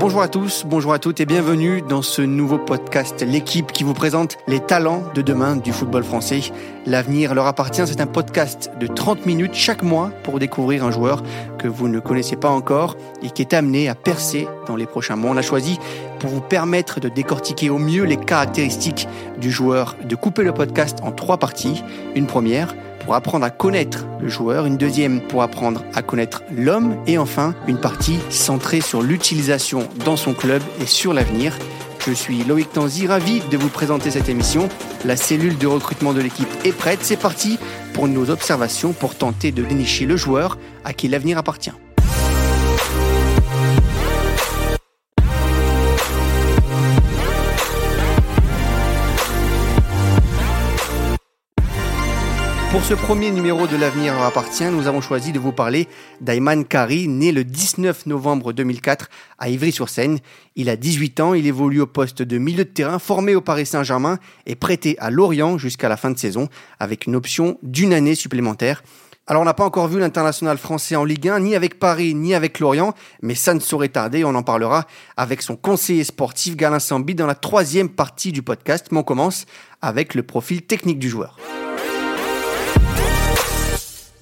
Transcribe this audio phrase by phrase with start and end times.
[0.00, 3.94] Bonjour à tous, bonjour à toutes et bienvenue dans ce nouveau podcast L'équipe qui vous
[3.94, 6.40] présente les talents de demain du football français.
[6.86, 11.24] L'avenir leur appartient, c'est un podcast de 30 minutes chaque mois pour découvrir un joueur
[11.58, 15.16] que vous ne connaissez pas encore et qui est amené à percer dans les prochains
[15.16, 15.32] mois.
[15.32, 15.80] On a choisi
[16.20, 19.08] pour vous permettre de décortiquer au mieux les caractéristiques
[19.40, 21.82] du joueur, de couper le podcast en trois parties.
[22.14, 26.96] Une première, pour apprendre à connaître le joueur, une deuxième pour apprendre à connaître l'homme,
[27.06, 31.56] et enfin une partie centrée sur l'utilisation dans son club et sur l'avenir.
[32.06, 34.70] Je suis Loïc Tanzi, ravi de vous présenter cette émission.
[35.04, 37.58] La cellule de recrutement de l'équipe est prête, c'est parti
[37.92, 41.72] pour nos observations pour tenter de dénicher le joueur à qui l'avenir appartient.
[52.70, 55.88] Pour ce premier numéro de l'avenir appartient, nous avons choisi de vous parler
[56.20, 60.18] d'Ayman Kari, né le 19 novembre 2004 à Ivry-sur-Seine.
[60.54, 63.64] Il a 18 ans, il évolue au poste de milieu de terrain, formé au Paris
[63.64, 66.48] Saint-Germain et prêté à Lorient jusqu'à la fin de saison
[66.78, 68.82] avec une option d'une année supplémentaire.
[69.26, 72.34] Alors on n'a pas encore vu l'international français en Ligue 1, ni avec Paris, ni
[72.34, 72.92] avec Lorient,
[73.22, 77.26] mais ça ne saurait tarder, on en parlera avec son conseiller sportif Galin Sambi dans
[77.26, 79.46] la troisième partie du podcast, mais on commence
[79.80, 81.38] avec le profil technique du joueur.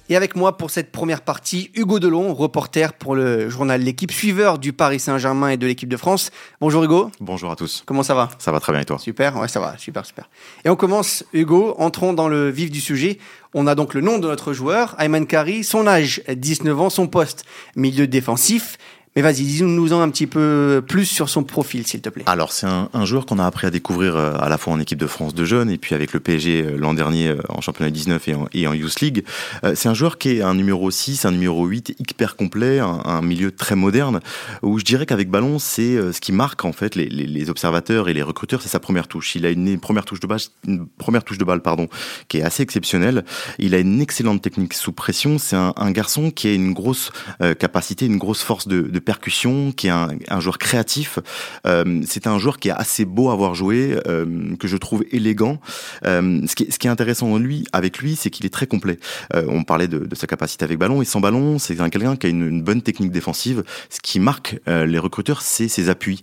[0.09, 4.57] Et avec moi pour cette première partie, Hugo Delon, reporter pour le journal L'équipe, suiveur
[4.57, 6.31] du Paris Saint-Germain et de l'équipe de France.
[6.61, 7.11] Bonjour Hugo.
[7.19, 7.83] Bonjour à tous.
[7.85, 8.29] Comment ça va?
[8.39, 8.99] Ça va très bien et toi?
[8.99, 10.29] Super, ouais ça va, super, super.
[10.63, 13.17] Et on commence, Hugo, entrons dans le vif du sujet.
[13.53, 17.07] On a donc le nom de notre joueur, Ayman Kari, son âge, 19 ans, son
[17.07, 17.43] poste,
[17.75, 18.77] milieu défensif.
[19.17, 22.23] Mais vas-y, dis-nous-en un petit peu plus sur son profil, s'il te plaît.
[22.27, 24.79] Alors, c'est un, un, joueur qu'on a appris à découvrir euh, à la fois en
[24.79, 27.59] équipe de France de jeunes et puis avec le PSG euh, l'an dernier euh, en
[27.59, 29.25] championnat 19 et en, et en Youth League.
[29.73, 33.23] C'est un joueur qui est un numéro 6, un numéro 8 hyper complet, un, un
[33.23, 34.19] milieu très moderne,
[34.61, 38.09] où je dirais qu'avec ballon, c'est ce qui marque en fait les, les, les observateurs
[38.09, 39.35] et les recruteurs, c'est sa première touche.
[39.35, 41.87] Il a une, première touche de balle, une première touche de balle, pardon,
[42.27, 43.25] qui est assez exceptionnelle.
[43.57, 45.39] Il a une excellente technique sous pression.
[45.39, 47.11] C'est un, un, garçon qui a une grosse
[47.57, 51.19] capacité, une grosse force de, de percussion, qui est un, un joueur créatif.
[51.65, 54.25] Euh, c'est un joueur qui est assez beau à voir jouer, euh,
[54.59, 55.61] que je trouve élégant.
[56.05, 58.67] Euh, ce, qui ce qui est intéressant en lui, avec lui, c'est qu'il est très
[58.67, 58.99] complet.
[59.33, 62.27] Euh, on parlait de, de, sa capacité avec ballon et sans ballon, c'est quelqu'un qui
[62.27, 63.63] a une, une, bonne technique défensive.
[63.89, 66.19] Ce qui marque euh, les recruteurs, c'est ses appuis,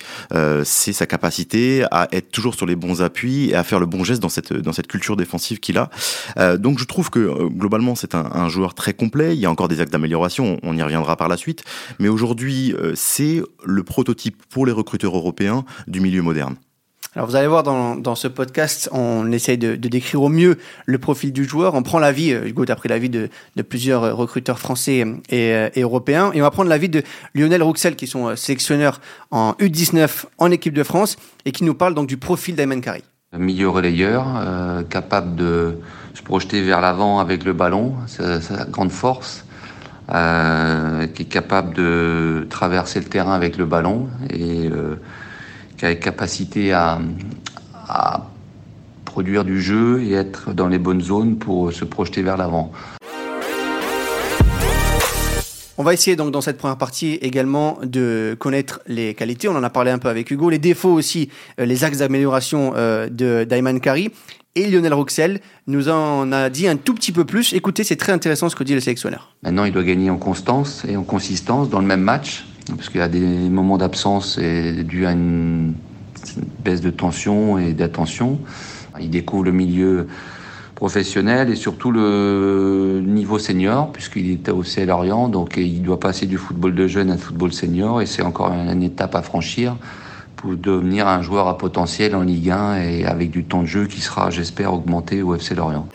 [0.65, 4.05] c'est sa capacité à être toujours sur les bons appuis et à faire le bon
[4.05, 5.89] geste dans cette dans cette culture défensive qu'il a.
[6.59, 9.35] donc je trouve que globalement c'est un, un, joueur très complet.
[9.35, 11.65] Il y a encore des actes d'amélioration, on y reviendra par la suite.
[11.99, 12.64] Mais aujourd'hui,
[12.95, 16.57] c'est le prototype pour les recruteurs européens du milieu moderne.
[17.17, 20.59] Alors vous allez voir dans, dans ce podcast, on essaye de, de, décrire au mieux
[20.85, 21.75] le profil du joueur.
[21.75, 25.81] On prend l'avis, Hugo, tu as pris l'avis de, de, plusieurs recruteurs français et, et,
[25.83, 27.05] européens, et on va prendre l'avis de
[27.35, 29.01] Lionel Rouxel, qui sont sélectionneurs
[29.31, 33.05] en U19 en équipe de France, et qui nous parle donc du profil d'Ayman Kari.
[33.39, 35.79] Milieu relayeur, euh, capable de
[36.15, 39.44] se projeter vers l'avant avec le ballon, c'est sa grande force.
[40.13, 44.97] Euh, qui est capable de traverser le terrain avec le ballon et euh,
[45.79, 46.99] qui a capacité à,
[47.89, 48.27] à,
[49.07, 52.71] produire du jeu et être dans les bonnes zones pour se projeter vers l'avant.
[55.77, 59.63] On va essayer donc dans cette première partie également de connaître les qualités, on en
[59.65, 63.43] a parlé un peu avec Hugo, les défauts aussi, euh, les axes d'amélioration euh, de
[63.43, 64.13] d'Ayman Kari.
[64.55, 67.53] Et Lionel Roxel nous en a dit un tout petit peu plus.
[67.55, 69.35] Écoutez, c'est très intéressant ce que dit le sélectionneur.
[69.43, 73.01] Maintenant, il doit gagner en constance et en consistance dans le même match, parce qu'il
[73.01, 75.75] y a des moments d'absence dû à une
[76.65, 78.39] baisse de tension et d'attention.
[79.01, 80.07] Il découvre le milieu
[80.85, 86.27] professionnel et surtout le niveau senior, puisqu'il était au CL Orient, donc il doit passer
[86.27, 89.77] du football de jeune à football senior, et c'est encore une étape à franchir
[90.37, 93.87] pour devenir un joueur à potentiel en Ligue 1 et avec du temps de jeu
[93.87, 95.89] qui sera, j'espère, augmenté au FC Lorient.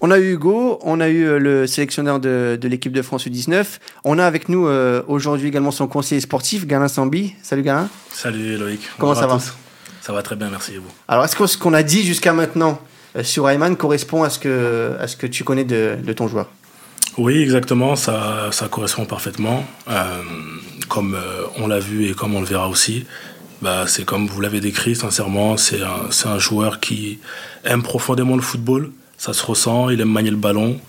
[0.00, 3.78] On a eu Hugo, on a eu le sélectionneur de, de l'équipe de France U19.
[4.06, 7.34] On a avec nous euh, aujourd'hui également son conseiller sportif, Galin Sambi.
[7.42, 7.90] Salut Galin.
[8.10, 8.80] Salut Loïc.
[8.96, 9.69] Comment Bonjour ça va tous.
[10.10, 10.90] Ça va très bien, merci vous.
[11.06, 12.80] Alors, est-ce que ce qu'on a dit jusqu'à maintenant
[13.14, 16.26] euh, sur Ayman correspond à ce que, à ce que tu connais de, de ton
[16.26, 16.48] joueur?
[17.16, 19.64] Oui, exactement, ça, ça correspond parfaitement.
[19.88, 20.02] Euh,
[20.88, 23.06] comme euh, on l'a vu et comme on le verra aussi,
[23.62, 27.20] bah, c'est comme vous l'avez décrit, sincèrement, c'est un, un joueur qui
[27.62, 30.80] aime profondément le football, ça se ressent, il aime manier le ballon.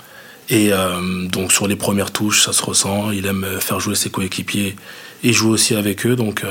[0.49, 4.09] Et euh, donc sur les premières touches, ça se ressent, il aime faire jouer ses
[4.09, 4.75] coéquipiers
[5.23, 6.15] et joue aussi avec eux.
[6.15, 6.43] Donc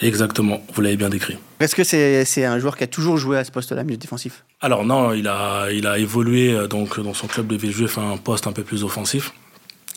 [0.00, 1.36] exactement, vous l'avez bien décrit.
[1.60, 4.44] Est-ce que c'est un joueur qui a toujours joué à ce poste-là, milieu défensif?
[4.60, 8.16] Alors non, il a, il a évolué, donc dans son club de VG, fait un
[8.16, 9.32] poste un peu plus offensif.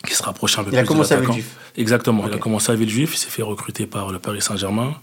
[0.06, 1.34] qui se rapprochait un peu il plus a commencé de l'attaquant.
[1.34, 1.58] avec Juif.
[1.78, 4.96] Exactement, il a commencé à Villejuif, il s'est fait recruter par le Paris Saint-Germain.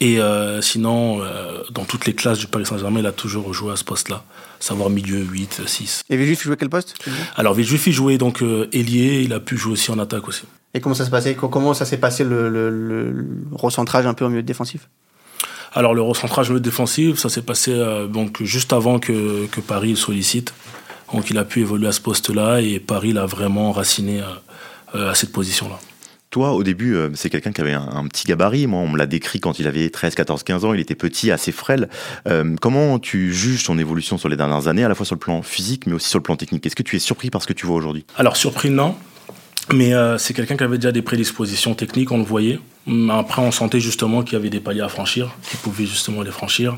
[0.00, 3.72] Et euh, sinon, euh, dans toutes les classes du Paris Saint-Germain, il a toujours joué
[3.72, 4.24] à ce poste-là,
[4.60, 6.02] savoir milieu 8, 6.
[6.10, 6.96] Et Villejuif, il jouait quel poste?
[7.34, 10.42] Alors Villejuif, il jouait donc euh, ailier, il a pu jouer aussi en attaque aussi.
[10.74, 14.06] Et comment ça se passait Co- Comment ça s'est passé le, le- le- le recentrage
[14.06, 14.88] un peu au milieu défensif?
[15.72, 19.90] Alors le recentrage milieu défensif, ça s'est passé euh, donc juste avant que, que Paris
[19.90, 20.54] le sollicite.
[21.12, 24.24] Donc il a pu évoluer à ce poste-là et Paris l'a vraiment raciné euh,
[24.94, 25.78] euh, à cette position-là.
[26.30, 28.66] Toi, au début, c'est quelqu'un qui avait un, un petit gabarit.
[28.66, 30.74] Moi, on me l'a décrit quand il avait 13, 14, 15 ans.
[30.74, 31.88] Il était petit, assez frêle.
[32.28, 35.20] Euh, comment tu juges son évolution sur les dernières années, à la fois sur le
[35.20, 36.66] plan physique, mais aussi sur le plan technique?
[36.66, 38.04] Est-ce que tu es surpris par ce que tu vois aujourd'hui?
[38.16, 38.96] Alors surpris non,
[39.72, 42.60] mais euh, c'est quelqu'un qui avait déjà des prédispositions techniques, on le voyait.
[42.86, 46.22] Hum, Après, on sentait justement qu'il y avait des paliers à franchir, qu'il pouvait justement
[46.22, 46.76] les franchir.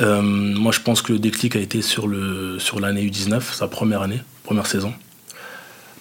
[0.00, 2.08] Euh, moi, je pense que le déclic a été sur
[2.58, 4.92] sur l'année U19, sa première année, première saison.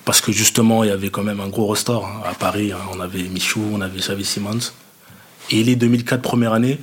[0.06, 2.72] Parce que justement, il y avait quand même un gros roster hein, à Paris.
[2.72, 2.78] hein.
[2.94, 4.72] On avait Michou, on avait Xavi Simons.
[5.52, 6.80] Et les 2004 première année,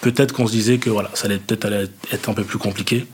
[0.00, 1.66] peut-être qu'on se disait que voilà, ça allait peut-être
[2.12, 3.06] être un peu plus compliqué.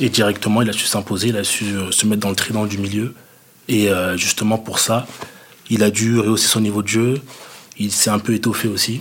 [0.00, 2.66] Et directement, il a su s'imposer, il a su euh, se mettre dans le trident
[2.66, 3.14] du milieu.
[3.68, 5.06] Et euh, justement pour ça,
[5.70, 7.20] il a dû rehausser son niveau de jeu.
[7.78, 9.00] Il s'est un peu étoffé aussi.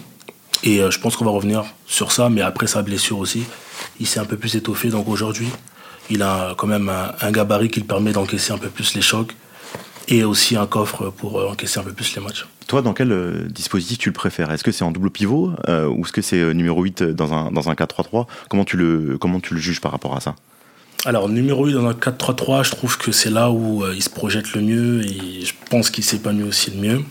[0.64, 3.44] Et euh, je pense qu'on va revenir sur ça, mais après sa blessure aussi,
[4.00, 4.90] il s'est un peu plus étoffé.
[4.90, 5.50] Donc aujourd'hui,
[6.10, 9.36] il a quand même un, gabarit qui le permet d'encaisser un peu plus les chocs
[10.08, 12.48] et aussi un coffre pour euh, encaisser un peu plus les matchs.
[12.68, 14.52] Toi, dans quel dispositif tu le préfères?
[14.52, 17.70] Est-ce que c'est en double pivot ou est-ce que c'est numéro 8 dans un, dans
[17.70, 18.66] un 4-3-3 comment
[19.20, 20.36] comment tu le juges par rapport à ça?
[21.06, 24.10] Alors, numéro 8 dans un 4-3-3, je trouve que c'est là où euh, il se
[24.10, 27.02] projette le mieux et je pense qu'il s'épanouit aussi le mieux.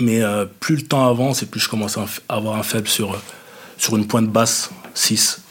[0.00, 3.12] Mais euh, plus le temps avance et plus je commence à avoir un faible sur,
[3.14, 3.18] euh,
[3.78, 5.42] sur une pointe basse, 6,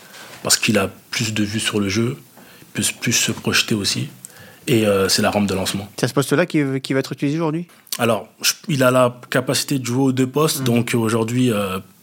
[0.44, 2.18] parce qu'il a plus de vue sur le jeu,
[2.74, 4.10] peut plus se projeter aussi.
[4.68, 5.90] Et euh, c'est la rampe de lancement.
[5.98, 7.68] C'est à ce poste-là qui, qui va être utilisé aujourd'hui?
[7.98, 11.50] Alors, je- il a la capacité de jouer aux deux postes, donc euh, aujourd'hui,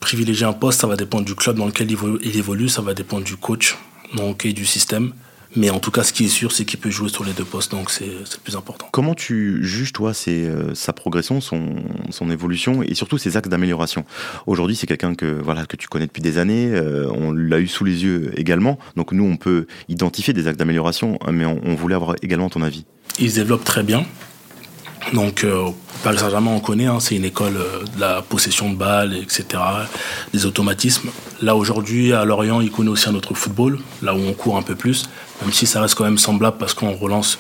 [0.00, 2.80] privilégier un poste, ça va dépendre du club dans lequel il évolue, il évolue, ça
[2.80, 3.76] va dépendre du coach
[4.14, 5.12] donc, et du système.
[5.56, 7.44] Mais en tout cas, ce qui est sûr, c'est qu'il peut jouer sur les deux
[7.44, 8.88] postes, donc c'est le plus important.
[8.92, 11.76] Comment tu juges, toi, ses, euh, sa progression, son,
[12.10, 14.04] son évolution et surtout ses axes d'amélioration?
[14.46, 17.66] Aujourd'hui, c'est quelqu'un que, voilà, que tu connais depuis des années, euh, on l'a eu
[17.66, 21.74] sous les yeux également, donc nous, on peut identifier des axes d'amélioration, mais on, on
[21.74, 22.84] voulait avoir également ton avis.
[23.18, 24.06] Il se développe très bien.
[25.12, 25.70] Donc, euh,
[26.04, 29.62] Paris Saint-Germain, on connaît, hein, c'est une école euh, de la possession de balles, etc.,
[30.32, 31.10] des automatismes.
[31.42, 34.62] Là, aujourd'hui, à Lorient, il connaît aussi un autre football, là où on court un
[34.62, 35.08] peu plus,
[35.42, 37.38] même si ça reste quand même semblable parce qu'on relance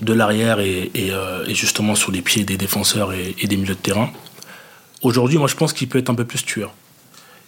[0.00, 3.80] de l'arrière euh, et justement sur les pieds des défenseurs et, et des milieux de
[3.80, 4.10] terrain.
[5.02, 6.72] Aujourd'hui, moi, je pense qu'il peut être un peu plus tueur.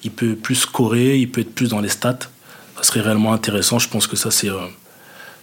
[0.02, 2.18] Il peut plus scorer, il peut être plus dans les stats.
[2.76, 3.78] Ça serait réellement intéressant.
[3.78, 4.58] Je pense que ça, c'est euh,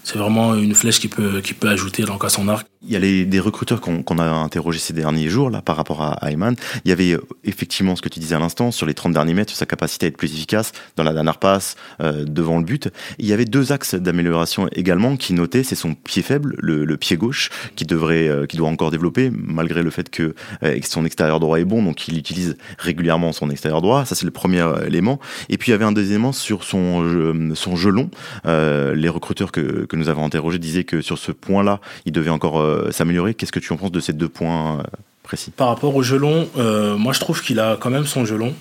[0.04, 2.68] c'est vraiment une flèche qui peut, qui peut ajouter donc, à son arc.
[2.84, 6.02] Il y a les, des recruteurs qu'on a interrogés ces derniers jours là par rapport
[6.02, 6.56] à, Ayman.
[6.84, 9.36] Il y avait euh, effectivement ce que tu disais à l'instant sur les 30 derniers
[9.36, 12.90] mètres, sa capacité à être plus efficace dans la dernière passe, euh, devant le but.
[13.20, 17.18] Il y avait deux axes d'amélioration également qui notaient, c'est son pied faible, le, pied
[17.18, 20.34] gauche, qui devrait, euh, qui doit encore développer malgré le fait que
[20.84, 24.06] son extérieur droit est bon, donc il utilise régulièrement son extérieur droit.
[24.06, 25.20] Ça c'est le premier élément.
[25.50, 28.10] Et puis il y avait un deuxième élément sur son son gelon.
[28.46, 29.52] Les recruteurs
[29.92, 33.34] que nous avons interrogés disaient que sur ce point-là, il devait encore euh, s'améliorer.
[33.34, 34.84] Qu'est-ce que tu en penses de ces deux points euh,
[35.22, 35.52] précis?
[35.52, 38.54] Par rapport au gelon, euh, moi je trouve qu'il a quand même son gelon.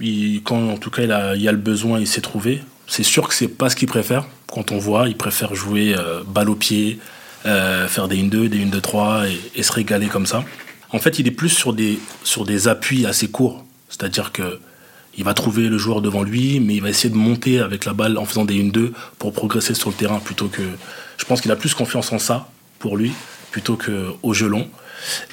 [0.00, 2.62] Il, quand en tout cas il, a, il a le besoin, il s'est trouvé.
[2.86, 4.26] C'est sûr que c'est pas ce qu'il préfère.
[4.46, 6.98] Quand on voit, il préfère jouer euh, balle au pied,
[7.44, 10.42] faire des 1-2, des 1-2-3 et, et se régaler comme ça.
[10.90, 13.64] En fait, il est plus sur des, sur des appuis assez courts.
[13.90, 14.58] C'est-à-dire que
[15.18, 17.92] il va trouver le joueur devant lui, mais il va essayer de monter avec la
[17.92, 20.62] balle en faisant des 1-2 pour progresser sur le terrain plutôt que.
[21.18, 22.48] Je pense qu'il a plus confiance en ça
[22.78, 23.12] pour lui
[23.50, 24.66] plutôt qu'au gelon.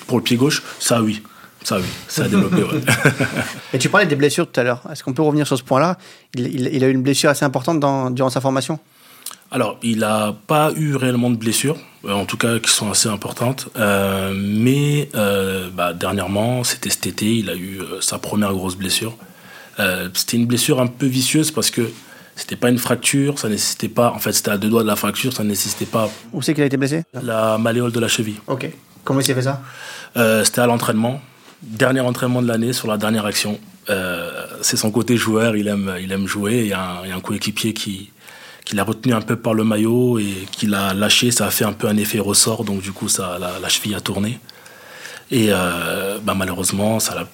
[0.07, 1.21] Pour le pied gauche, ça oui.
[1.63, 2.57] Ça oui, ça a développé.
[2.63, 2.81] ouais.
[3.73, 4.81] Et tu parlais des blessures tout à l'heure.
[4.91, 5.97] Est-ce qu'on peut revenir sur ce point-là?
[6.35, 8.77] Il, il- il a eu une blessure assez importante dans- durant sa formation?
[9.51, 13.09] Alors, il n'a pas eu réellement de blessures, euh, en tout cas qui sont assez
[13.09, 13.67] importantes.
[13.77, 19.15] Euh, mais euh, bah, dernièrement, c'était cet été, il a eu sa première grosse blessure.
[19.79, 21.89] Euh, c'était une blessure un peu vicieuse parce que
[22.35, 24.11] c'était pas une fracture, ça nécessitait pas.
[24.11, 26.63] En fait, c'était à deux doigts de la fracture, ça nécessitait pas Où c'est qu'il
[26.63, 27.03] a été blessé?
[27.21, 28.39] la malléole de la cheville.
[28.47, 28.69] Ok.
[29.03, 29.61] Comment il s'est fait ça?
[30.17, 31.21] Euh, c'était à l'entraînement,
[31.61, 33.59] dernier entraînement de l'année sur la dernière action.
[33.89, 36.61] Euh, c'est son côté joueur, il aime, il aime jouer.
[36.61, 38.11] Il y a un, un coéquipier qui,
[38.65, 41.31] qui l'a retenu un peu par le maillot et qui l'a lâché.
[41.31, 43.93] Ça a fait un peu un effet ressort, donc du coup, ça, la, la cheville
[43.95, 44.39] a tourné.
[45.31, 47.27] Et euh, bah, malheureusement, ça l'a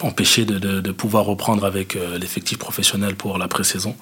[0.00, 3.96] empêché de, de- de pouvoir reprendre avec euh, l'effectif professionnel pour la pré-saison.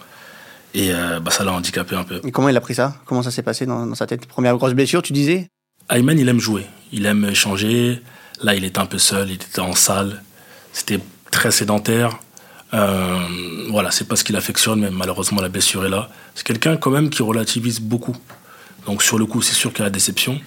[0.75, 2.21] Et euh, bah, ça l'a handicapé un peu.
[2.25, 2.97] Et comment il a pris ça?
[3.07, 4.27] Comment ça s'est passé dans, dans sa tête?
[4.27, 5.49] Première grosse blessure, tu disais?
[5.89, 6.67] Ayman, il aime jouer.
[6.93, 8.03] Il aime échanger.
[8.43, 10.23] Là, il était un peu seul, il était en salle.
[10.73, 11.01] C'était
[11.31, 12.19] très sédentaire.
[12.75, 13.19] Euh,
[13.71, 16.11] voilà, c'est pas ce qu'il affectionne, mais malheureusement la blessure est là.
[16.35, 18.15] C'est quelqu'un quand même qui relativise beaucoup.
[18.87, 20.39] Donc sur le coup, c'est sûr qu'il y a la déception.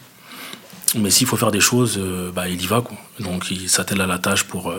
[0.95, 2.81] Mais s'il faut faire des choses, euh, bah, il y va.
[2.81, 2.95] Quoi.
[3.19, 4.71] Donc il s'attelle à la tâche pour,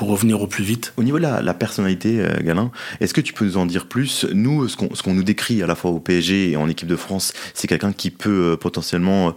[0.00, 0.94] pour revenir au plus vite.
[0.96, 4.24] Au niveau de la, personnalité, euh, Galin, est-ce que tu peux nous en dire plus?
[4.32, 7.34] Nous, ce qu'on nous décrit à la fois au PSG et en équipe de France,
[7.52, 9.34] c'est quelqu'un qui peut potentiellement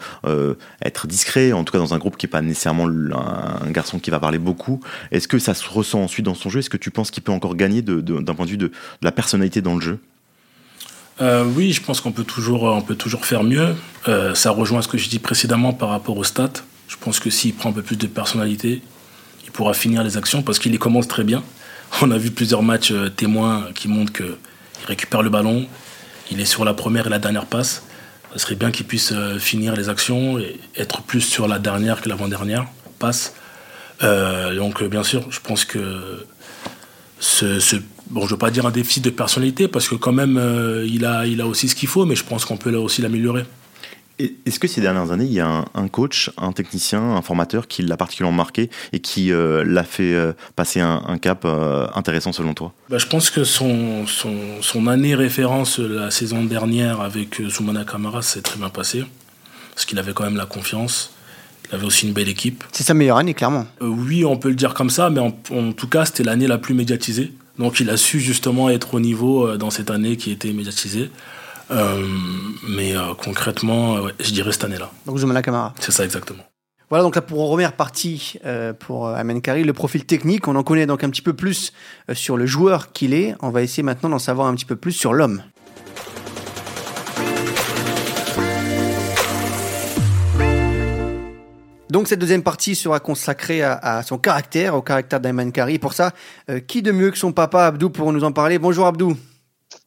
[0.81, 4.09] être discret, en tout cas dans un groupe qui n'est pas nécessairement un, garçon qui
[4.09, 4.79] va parler beaucoup.
[5.11, 6.59] Est-ce que ça se ressent ensuite dans son jeu?
[6.59, 9.61] Est-ce que tu penses qu'il peut encore gagner d'un point de vue de la personnalité
[9.61, 9.99] dans le jeu?
[11.19, 13.75] Euh, oui, je pense qu'on peut toujours, on peut toujours faire mieux.
[14.07, 16.63] Euh, ça rejoint ce que je dis précédemment par rapport au stats.
[16.87, 18.81] Je pense que s'il prend un peu plus de personnalité,
[19.53, 21.43] pourra finir les actions parce qu'il les commence très bien.
[22.01, 24.35] On a vu plusieurs matchs euh, témoins qui montrent qu'il
[24.87, 25.67] récupère le ballon,
[26.31, 27.83] il est sur la première et la dernière passe.
[28.33, 32.09] Ce serait bien qu'il puisse finir les actions et être plus sur la dernière que
[32.09, 32.65] l'avant-dernière
[32.97, 33.35] passe.
[34.01, 36.25] donc, bien sûr, je pense que
[38.09, 40.85] bon, je ne veux pas dire un déficit de personnalité parce que quand même, euh,
[40.87, 43.01] il, a, il a aussi ce qu'il faut, mais je pense qu'on peut là aussi
[43.01, 43.45] l'améliorer.
[44.45, 47.81] Est-ce que ces dernières années, il y a un, coach, un technicien, un formateur qui
[47.81, 52.73] l'a particulièrement marqué et qui euh, l'a fait euh, passer un, cap intéressant selon toi?
[52.89, 58.21] Bah, Je pense que son, son, son, année référence la saison dernière avec Soumana Kamara
[58.21, 59.05] s'est très bien passé
[59.73, 61.13] parce qu'il avait quand même la confiance.
[61.69, 62.63] Il avait aussi une belle équipe.
[62.71, 63.65] C'est sa meilleure année, clairement.
[63.81, 66.57] oui, on peut le dire comme ça, mais en, en tout cas, c'était l'année la
[66.57, 67.31] plus médiatisée.
[67.59, 71.11] Donc il a su justement être au niveau euh, dans cette année qui était médiatisée.
[71.71, 72.07] Euh,
[72.67, 74.91] mais euh, concrètement, je dirais cette année-là.
[75.05, 75.73] Donc Zoumana Kamara.
[75.79, 76.43] C'est ça exactement.
[76.89, 78.37] Voilà donc la première partie
[78.77, 80.47] pour Amen Kari, le profil technique.
[80.47, 81.73] On en connaît donc un petit peu plus
[82.13, 83.33] sur le joueur qu'il est.
[83.41, 85.41] On va essayer maintenant d'en savoir un petit peu plus sur l'homme.
[91.93, 95.77] Donc cette deuxième partie sera consacrée à, son caractère, au caractère d'Ayman Kari.
[95.77, 96.11] Pour ça,
[96.49, 98.57] euh, qui de mieux que son papa Abdou pour nous en parler?
[98.57, 99.15] Bonjour Abdou.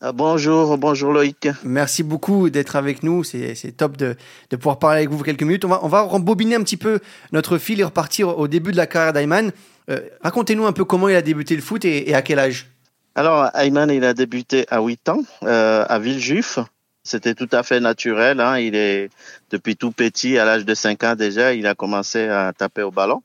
[0.03, 1.49] Ah, bonjour, bonjour Loïc.
[1.65, 3.25] Merci beaucoup d'être avec nous.
[3.25, 4.15] C'est top de,
[4.51, 5.65] pouvoir parler avec vous quelques minutes.
[5.65, 7.01] On va, on va rembobiner un petit peu
[7.33, 9.53] notre fil et repartir au début de la carrière d'Ayman.
[9.89, 12.69] Euh, racontez-nous un peu comment il a débuté le foot et, à quel âge?
[13.15, 16.59] Alors, Ayman, il a débuté à 8 ans euh, à Villejuif.
[17.03, 18.41] C'était tout à fait naturel.
[18.41, 18.59] Hein.
[18.59, 19.09] Il est
[19.51, 22.91] depuis tout petit, à l'âge de 5 ans déjà, il a commencé à taper au
[22.91, 23.23] ballon.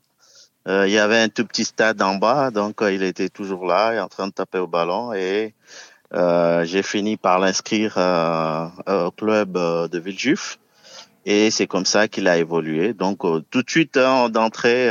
[0.69, 4.01] Euh, il y avait un tout petit stade en bas, donc il était toujours là,
[4.01, 5.11] en train de taper au ballon.
[5.11, 5.53] Et
[6.13, 7.97] euh, j'ai fini par l'inscrire
[8.87, 10.57] au club de Villejuif.
[11.25, 12.93] Et c'est comme ça qu'il a évolué.
[12.93, 14.89] Donc tout de suite hein, d'entrée,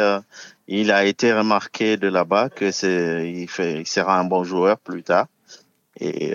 [0.68, 4.78] il a été remarqué de là-bas que c'est, il, fait, il sera un bon joueur
[4.78, 5.26] plus tard.
[5.98, 6.34] Et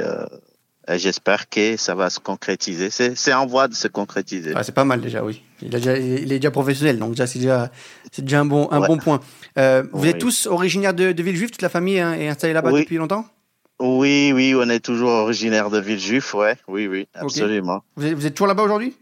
[0.87, 2.89] J'espère que ça va se concrétiser.
[2.91, 4.53] C'est en voie de se concrétiser.
[4.55, 5.41] Ah, c'est pas mal déjà, oui.
[5.61, 7.71] Il, est déjà professionnel, donc c'est déjà,
[8.17, 9.19] déjà un bon, un bon point.
[9.57, 12.71] Euh, vous êtes tous originaires de, de Villejuif Toute la famille hein, est installée là-bas
[12.71, 13.25] depuis longtemps?
[13.79, 16.57] Oui, oui, on est toujours originaire de Villejuif, ouais.
[16.67, 17.83] Oui, oui, absolument.
[17.95, 18.95] Vous, êtes, vous, êtes, toujours là-bas aujourd'hui?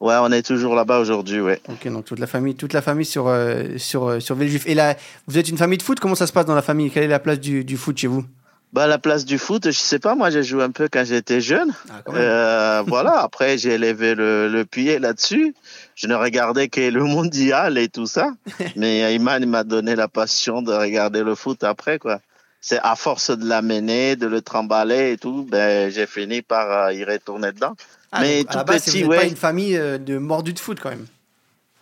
[0.00, 1.60] Ouais, on est toujours là-bas aujourd'hui, ouais.
[1.68, 4.66] Ok, donc toute la famille, toute la famille sur, euh, sur, euh, sur Villejuif.
[4.66, 4.96] Et là,
[5.26, 6.00] vous êtes une famille de foot?
[6.00, 6.90] Comment ça se passe dans la famille?
[6.90, 8.24] Quelle est la place du, du foot chez vous?
[8.72, 11.40] Bah, la place du foot, je sais pas, moi j'ai joué un peu quand j'étais
[11.40, 11.72] jeune.
[11.90, 15.56] Ah, euh, voilà, après j'ai levé le, le pied là-dessus.
[15.96, 18.30] Je ne regardais que le mondial et tout ça.
[18.76, 22.20] Mais Iman m'a donné la passion de regarder le foot après, quoi.
[22.60, 26.92] C'est à force de l'amener, de le trimballer et tout, ben, j'ai fini par euh,
[26.92, 27.74] y retourner dedans.
[28.12, 29.16] Ah, mais tout petit, ouais.
[29.16, 31.06] pas une famille euh, de mordus de foot quand même.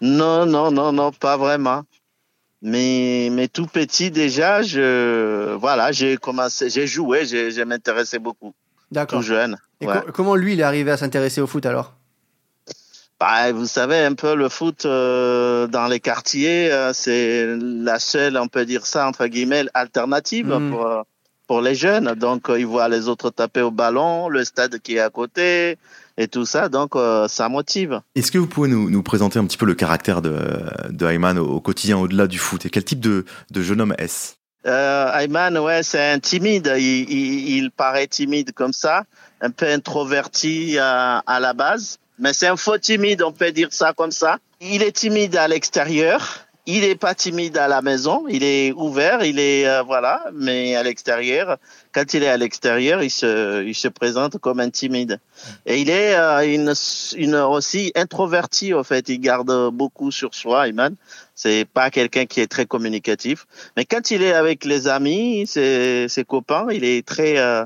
[0.00, 1.82] Non, non, non, non, pas vraiment.
[2.62, 8.54] Mais, mais tout petit déjà, je, voilà, j'ai commencé, j'ai joué, j'ai m'intéressé beaucoup.
[8.90, 9.20] D'accord.
[9.20, 9.58] Tout jeune.
[9.80, 11.97] Et comment lui, il est arrivé à s'intéresser au foot alors?
[13.20, 18.36] Bah, vous savez, un peu le foot euh, dans les quartiers, euh, c'est la seule,
[18.36, 20.70] on peut dire ça, entre guillemets, alternative hmm.
[20.70, 21.02] pour, euh,
[21.48, 22.14] pour les jeunes.
[22.14, 25.78] Donc, ils voient les autres taper au ballon, le stade qui est à côté,
[26.18, 28.00] et tout ça, donc euh, ça motive.
[28.14, 30.36] Est-ce que vous pouvez nous, nous, présenter un petit peu le caractère de,
[30.90, 32.66] de Ayman au, quotidien, au-delà du foot?
[32.66, 34.34] Et quel type de, de jeune homme est-ce?
[34.66, 36.72] Euh, Ayman, ouais, c'est un timide.
[36.76, 39.04] Il, il, paraît timide comme ça,
[39.40, 43.68] un peu introverti à, à la base, mais c'est un faux timide, on peut dire
[43.70, 44.38] ça comme ça.
[44.60, 49.24] Il est timide à l'extérieur, il est pas timide à la maison, il est ouvert,
[49.24, 51.56] il est euh, voilà, mais à l'extérieur,
[51.92, 55.18] quand il est à l'extérieur, il se, il se présente comme un timide.
[55.64, 56.74] Et il est euh, une,
[57.16, 60.94] une aussi introverti au fait, il garde beaucoup sur soi, Iman.
[61.34, 63.46] C'est pas quelqu'un qui est très communicatif,
[63.76, 67.64] mais quand il est avec les amis, ses, ses copains, il est très euh,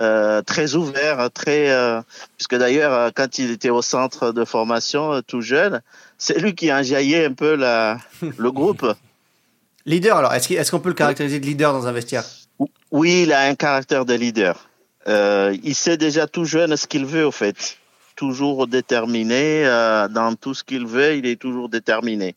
[0.00, 1.70] euh, très ouvert, très
[2.36, 5.82] puisque d'ailleurs quand il était au centre de formation tout jeune,
[6.18, 7.98] c'est lui qui a enjaillé un peu la,
[8.38, 8.86] le groupe.
[9.86, 12.24] Leader, alors, est-ce qu'on peut le caractériser de leader dans un vestiaire?
[12.92, 14.68] Oui, il a un caractère de leader.
[15.08, 17.78] Euh, il sait déjà tout jeune ce qu'il veut, au fait.
[18.14, 22.36] Toujours déterminé euh, dans tout ce qu'il veut, il est toujours déterminé.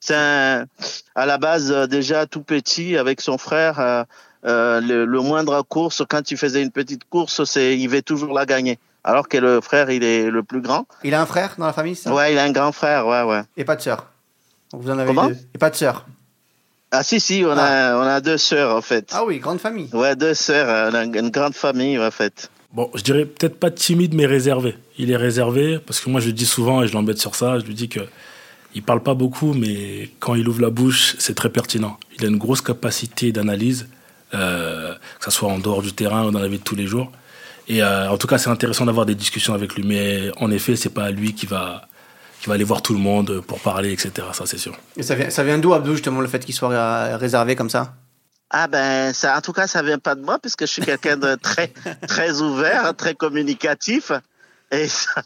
[0.00, 4.06] C'est à la base euh, déjà tout petit avec son frère.
[4.44, 8.32] Euh, le, le, moindre course, quand il faisait une petite course, c'est il veut toujours
[8.32, 8.78] la gagner.
[9.04, 10.86] Alors que le frère, il est le plus grand.
[11.04, 12.12] Il a un frère dans la famille, ça?
[12.12, 13.42] Ouais, il a un grand frère, ouais, ouais.
[13.56, 14.06] Et pas de sœur.
[14.72, 15.28] Vous en avez Comment?
[15.28, 15.36] deux.
[15.54, 16.06] Et pas de sœur.
[16.94, 19.10] Ah si si, on a on a deux sœurs en fait.
[19.12, 19.88] Ah oui, grande famille.
[19.94, 22.50] Ouais, deux sœurs, a une grande famille en fait.
[22.72, 24.76] Bon, je dirais peut-être pas timide, mais réservé.
[24.98, 27.58] Il est réservé parce que moi je le dis souvent et je l'embête sur ça.
[27.58, 28.00] Je lui dis que
[28.74, 31.98] il parle pas beaucoup, mais quand il ouvre la bouche, c'est très pertinent.
[32.18, 33.88] Il a une grosse capacité d'analyse,
[34.34, 36.86] euh, que ce soit en dehors du terrain ou dans la vie de tous les
[36.86, 37.10] jours.
[37.68, 39.82] Et euh, en tout cas, c'est intéressant d'avoir des discussions avec lui.
[39.84, 41.82] Mais en effet, c'est pas lui qui va
[42.40, 44.26] qui va aller voir tout le monde pour parler, etc.
[44.32, 44.76] Ça, c'est sûr.
[44.96, 47.94] Et ça vient, ça vient d'où, Abdou, justement, le fait qu'il soit réservé comme ça?
[48.50, 51.16] Ah ben, ça, en tout cas, ça vient pas de moi puisque je suis quelqu'un
[51.16, 51.72] de très,
[52.08, 54.10] très ouvert, très communicatif.
[54.72, 55.22] Et ça,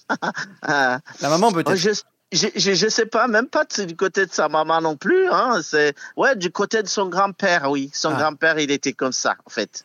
[1.21, 2.05] La maman peut-être.
[2.33, 5.29] Je, je, sais pas, même pas du côté de sa maman non plus.
[5.29, 7.91] Hein, c'est ouais, du côté de son grand-père, oui.
[7.93, 8.19] Son ah.
[8.19, 9.85] grand-père, il était comme ça, en fait.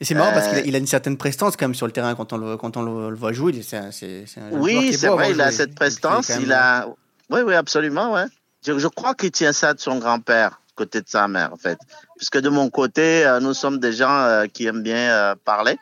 [0.00, 0.34] Et c'est marrant euh...
[0.34, 2.38] parce qu'il a, il a, une certaine prestance quand même sur le terrain quand on
[2.38, 3.60] le, quand on le, le voit jouer.
[3.62, 6.30] C'est, c'est un oui, c'est vrai, il a cette prestance.
[6.40, 6.86] Il a,
[7.28, 8.24] oui, oui, absolument, ouais.
[8.64, 11.78] Je, je crois qu'il tient ça de son grand-père côté de sa mère, en fait.
[12.16, 15.78] Puisque de mon côté, euh, nous sommes des gens euh, qui aiment bien euh, parler.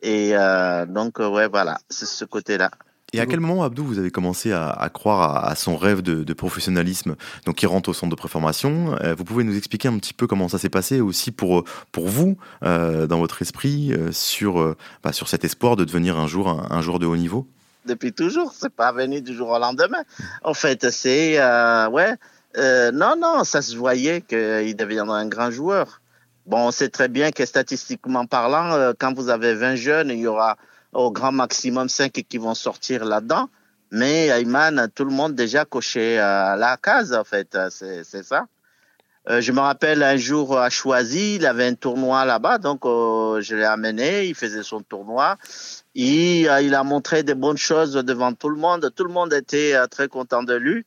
[0.00, 0.32] Et
[0.86, 2.70] donc, ouais, voilà, c'est ce côté-là.
[3.14, 6.02] Et à quel moment, Abdou, vous avez commencé à, à croire à, à, son rêve
[6.02, 9.88] de, de, professionnalisme, donc il rentre au centre de préformation euh, Vous pouvez nous expliquer
[9.88, 13.94] un petit peu comment ça s'est passé aussi pour, pour vous, euh, dans votre esprit,
[13.94, 17.16] euh, sur, bah, sur cet espoir de devenir un jour un, un joueur de haut
[17.16, 17.46] niveau?
[17.86, 20.02] Depuis toujours, c'est pas venu du jour au lendemain.
[20.42, 21.38] En fait, c'est
[21.88, 22.14] ouais,
[22.92, 26.02] non, non, ça se voyait qu'il deviendrait un grand joueur.
[26.44, 30.26] Bon, on sait très bien que statistiquement parlant, quand vous avez 20 jeunes, il y
[30.26, 30.58] aura
[30.92, 33.48] au grand maximum 5 qui vont sortir là-dedans.
[33.90, 38.46] Mais Ayman, tout le monde déjà coché à la case, en fait, c'est ça.
[39.28, 43.42] Euh, je me rappelle un jour à Choisy, il avait un tournoi là-bas, donc euh,
[43.42, 45.36] je l'ai amené, il faisait son tournoi.
[45.94, 49.74] Il, il a montré des bonnes choses devant tout le monde, tout le monde était
[49.74, 50.86] euh, très content de lui.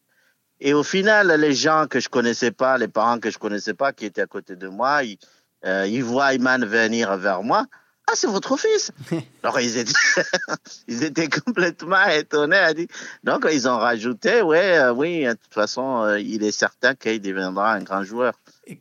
[0.59, 3.93] Et au final, les gens que je connaissais pas, les parents que je connaissais pas,
[3.93, 5.17] qui étaient à côté de moi, ils,
[5.65, 7.65] euh, ils voient Ayman venir vers moi.
[8.07, 8.91] Ah, c'est votre fils
[9.43, 9.93] Alors, ils étaient,
[10.87, 12.87] ils étaient complètement étonnés.
[13.23, 17.21] Donc, ils ont rajouté, ouais, euh, oui, de toute façon, euh, il est certain qu'il
[17.21, 18.33] deviendra un grand joueur.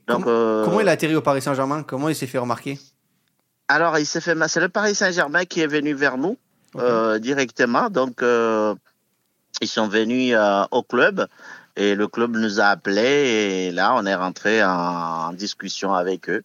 [0.08, 1.82] Donc, comment, euh, comment il a atterri au Paris Saint-Germain?
[1.82, 2.78] Comment il s'est fait remarquer?
[3.68, 4.36] Alors, il s'est fait.
[4.48, 6.36] C'est le Paris Saint-Germain qui est venu vers nous
[6.74, 7.20] okay.
[7.20, 7.88] directement.
[7.88, 10.34] Donc, ils sont venus
[10.70, 11.26] au club.
[11.76, 16.28] Et le club nous a appelés et là, on est rentré en, en discussion avec
[16.28, 16.42] eux.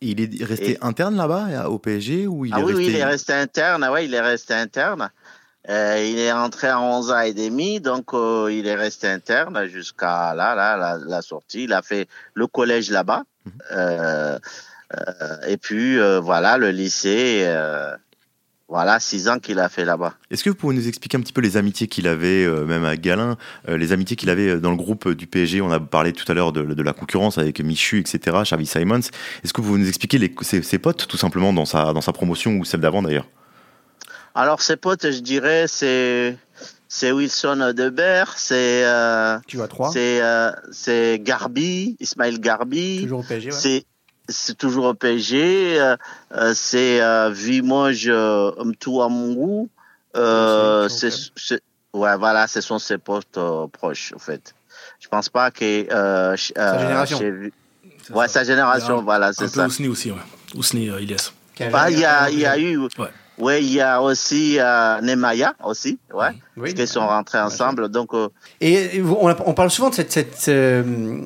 [0.00, 0.78] Il est resté et...
[0.80, 2.86] interne là-bas au PSG ou il ah est oui, resté...
[2.86, 3.84] oui, il est resté interne.
[3.84, 5.10] Ah ouais, il est resté interne.
[5.68, 9.66] Euh, il est entré à 11 ans et demi, donc euh, il est resté interne
[9.66, 11.64] jusqu'à là, là, la, la, sortie.
[11.64, 13.24] Il a fait le collège là-bas.
[13.44, 13.62] Mm -hmm.
[13.72, 14.38] euh,
[15.46, 17.44] et puis voilà, le lycée.
[18.68, 20.14] Voilà, six ans qu'il a fait là-bas.
[20.30, 22.84] Est-ce que vous pouvez nous expliquer un petit peu les amitiés qu'il avait, euh, même
[22.84, 26.12] à Galin, euh, les amitiés qu'il avait dans le groupe du PSG On a parlé
[26.12, 28.98] tout à l'heure de, de, la concurrence avec Michu, etc., Charlie Simons.
[29.42, 32.02] Est-ce que vous pouvez nous expliquer les, ses, ses, potes, tout simplement, dans sa, dans
[32.02, 33.26] sa promotion ou celle d'avant d'ailleurs?
[34.34, 36.36] Alors, ses potes, je dirais, c'est.
[36.90, 39.92] C'est Wilson Debert, c'est euh, tu as trois.
[39.92, 43.02] C'est euh, c'est Garbi, Ismaël Garbi.
[43.02, 43.50] Toujours au PSG.
[43.50, 43.56] Ouais.
[43.56, 43.84] C'est
[44.28, 45.80] c'est toujours au PSG.
[45.80, 45.96] Euh,
[46.54, 49.68] c'est euh, Vimoge euh, Mtouamungu.
[50.16, 51.60] Euh, c'est, c'est,
[51.92, 54.54] ouais, voilà, ce sont ses potes euh, proches, en fait.
[55.00, 55.92] Je pense pas que.
[55.92, 57.20] Euh, sa génération.
[58.10, 59.66] Ouais, sa génération, voilà, c'est ça.
[59.66, 60.18] Ousni aussi, ouais.
[60.54, 61.16] Ousni, euh, Ilyes.
[61.70, 62.78] Bah, il y a, il y a eu.
[62.78, 62.88] Ouais.
[63.38, 67.88] Ouais, il y a aussi euh, Nemaya aussi, ouais, oui, qui sont rentrés ensemble.
[67.88, 68.28] Donc, euh...
[68.60, 71.20] et on, on, parle souvent de cette, cette euh,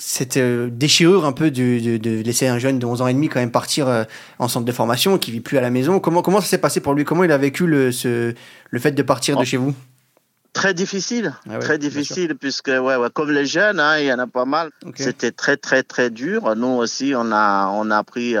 [0.00, 3.38] cette euh, déchirure un peu de, laisser un jeune de 11 ans et demi quand
[3.38, 4.04] même partir euh,
[4.38, 6.00] en centre de formation qui vit plus à la maison.
[6.00, 7.04] Comment, comment ça s'est passé pour lui?
[7.04, 8.34] Comment il a vécu le, ce,
[8.70, 9.40] le fait de partir oh.
[9.40, 9.74] de chez vous?
[10.52, 14.12] Très difficile, ah ouais, très difficile, puisque ouais, ouais, comme les jeunes, hein, il y
[14.12, 14.70] en a pas mal.
[14.84, 15.04] Okay.
[15.04, 16.56] C'était très, très, très dur.
[16.56, 18.34] Nous aussi, on a, on a pris,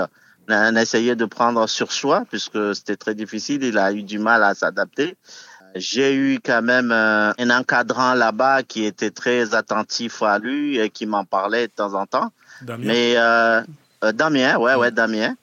[0.48, 3.62] on a essayé de prendre sur soi, puisque c'était très difficile.
[3.62, 5.14] Il a eu du mal à s'adapter.
[5.74, 10.90] J'ai eu quand même euh, un encadrant là-bas qui était très attentif à lui et
[10.90, 12.32] qui m'en parlait de temps en temps.
[12.62, 12.86] Damien?
[12.86, 13.62] Mais euh,
[14.04, 15.34] euh, Damien, ouais, ouais, Damien.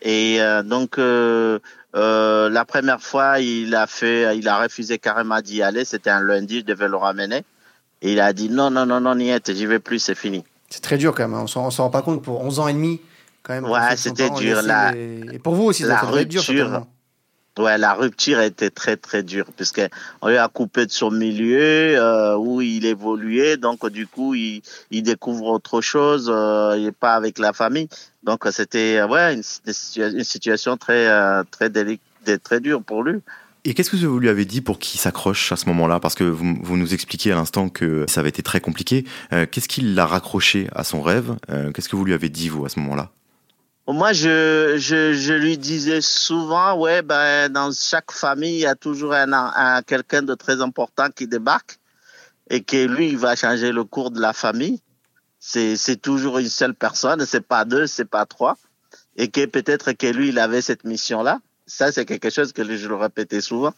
[0.00, 1.58] Et euh, donc euh,
[1.94, 5.84] la première fois, il a fait, il a refusé carrément d'y aller.
[5.84, 7.44] C'était un lundi, je devais le ramener.
[8.02, 10.44] Et il a dit non, non, non, non, niette, j'y vais plus, c'est fini.
[10.68, 11.44] C'est très dur quand même, hein.
[11.54, 13.00] on s'en rend pas compte pour 11 ans et demi.
[13.42, 14.62] Quand même, ouais, c'était dur.
[14.62, 16.86] La, Et pour vous aussi, la ça rupture, être dur.
[17.58, 22.34] Ouais, la rupture été très très dure puisqu'on lui a coupé de son milieu euh,
[22.36, 27.38] où il évoluait, donc du coup il, découvre autre chose, euh, il n'est pas avec
[27.38, 27.88] la famille,
[28.22, 33.20] donc c'était ouais une, situation très euh, très délicate, très dure pour lui.
[33.64, 36.00] Et qu'est-ce que vous lui avez dit pour qu'il s'accroche à ce moment-là?
[36.00, 39.04] Parce que vous, nous expliquiez à l'instant que ça avait été très compliqué.
[39.32, 41.36] Euh, qu'est-ce qui l'a raccroché à son rêve?
[41.48, 43.12] Euh, Qu'est-ce que vous lui avez dit, vous, à ce moment-là?
[43.92, 49.32] Moi, je, je, lui disais souvent, ben, dans chaque famille, il y a toujours un,
[49.32, 51.78] un quelqu'un de très important qui débarque
[52.50, 54.80] et que lui, il va changer le cours de la famille.
[55.38, 58.56] C'est, c'est toujours une seule personne, c'est pas deux, c'est pas trois.
[59.16, 61.40] Et que peut-être que lui, il avait cette mission-là.
[61.66, 63.74] Ça, c'est quelque chose que je le répétais souvent.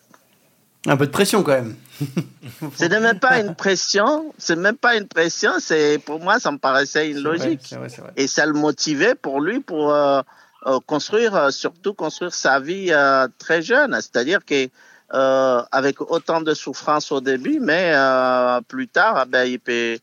[0.86, 1.76] Un peu de pression quand même.
[2.74, 6.58] c'est même pas une pression, c'est même pas une pression, c'est pour moi ça me
[6.58, 7.68] paraissait une logique.
[7.70, 8.12] Vrai, vrai, vrai.
[8.16, 10.20] Et ça le motivait pour lui pour euh,
[10.66, 13.92] euh, construire, euh, surtout construire sa vie euh, très jeune.
[13.96, 14.68] C'est-à-dire que
[15.12, 19.98] euh, avec autant de souffrance au début, mais euh, plus tard, ben, il peut,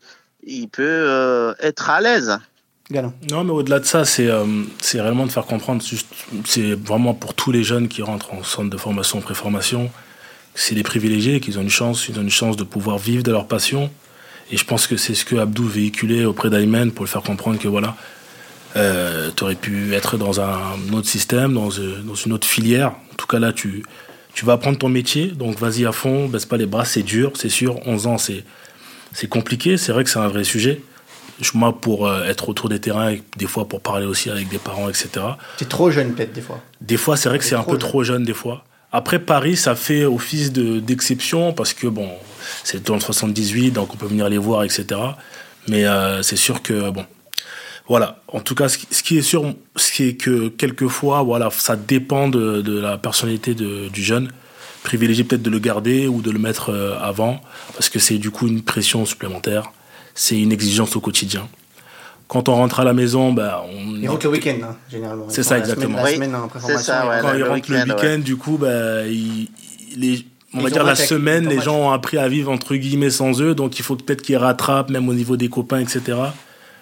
[0.45, 2.37] il peut être à l'aise.
[2.91, 4.29] Non, mais au-delà de ça, c'est
[4.81, 5.81] c'est réellement de faire comprendre,
[6.45, 9.89] c'est vraiment pour tous les jeunes qui rentrent en centre de formation, préformation,
[10.55, 13.31] c'est des privilégiés, qu'ils ont une chance, ils ont une chance de pouvoir vivre de
[13.31, 13.89] leur passion.
[14.51, 17.57] Et je pense que c'est ce que Abdou véhiculait auprès d'Ayman pour le faire comprendre
[17.57, 17.95] que voilà,
[18.75, 22.89] euh, tu aurais pu être dans un autre système, dans, dans, une autre filière.
[22.89, 23.83] En tout cas, là, tu,
[24.33, 27.31] tu vas apprendre ton métier, donc vas-y à fond, baisse pas les bras, c'est dur,
[27.35, 27.79] c'est sûr.
[27.87, 28.43] 11 ans, c'est,
[29.13, 30.81] c'est compliqué, c'est vrai que c'est un vrai sujet.
[31.55, 34.59] Moi, pour euh, être autour des terrains, et des fois pour parler aussi avec des
[34.59, 35.09] parents, etc.
[35.57, 36.61] Tu es trop jeune, peut-être, des fois.
[36.81, 37.79] Des fois, c'est vrai que c'est un peu jeune.
[37.79, 38.63] trop jeune, des fois.
[38.91, 42.09] Après, Paris, ça fait office d'exception parce que, bon,
[42.63, 44.99] c'est le 78, donc on peut venir les voir, etc.
[45.67, 47.05] Mais euh, c'est sûr que, bon,
[47.87, 48.21] voilà.
[48.27, 52.79] En tout cas, ce qui est sûr, c'est que quelquefois, voilà, ça dépend de, de
[52.79, 54.29] la personnalité du jeune.
[54.83, 57.39] Privilégier peut-être de le garder ou de le mettre euh, avant,
[57.73, 59.71] parce que c'est du coup une pression supplémentaire.
[60.15, 61.47] C'est une exigence au quotidien
[62.31, 63.97] quand on rentre à la maison, bah, on.
[63.97, 65.25] Il rentre le week-end, hein, généralement.
[65.27, 65.97] C'est ça, exactement.
[66.01, 66.33] La semaine,
[66.77, 68.17] ça, ouais, quand il rentre le week-end, ouais.
[68.19, 72.49] du coup, bah, les, on va dire la semaine, les gens ont appris à vivre
[72.49, 75.79] entre guillemets sans eux, donc il faut peut-être qu'ils rattrapent, même au niveau des copains,
[75.79, 76.17] etc.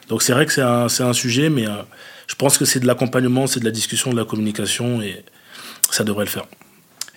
[0.07, 1.81] Donc c'est vrai que c'est un, un, sujet, mais euh,
[2.27, 5.25] je pense que c'est de l'accompagnement, c'est de la discussion, de la communication, et
[5.89, 6.45] ça devrait le faire.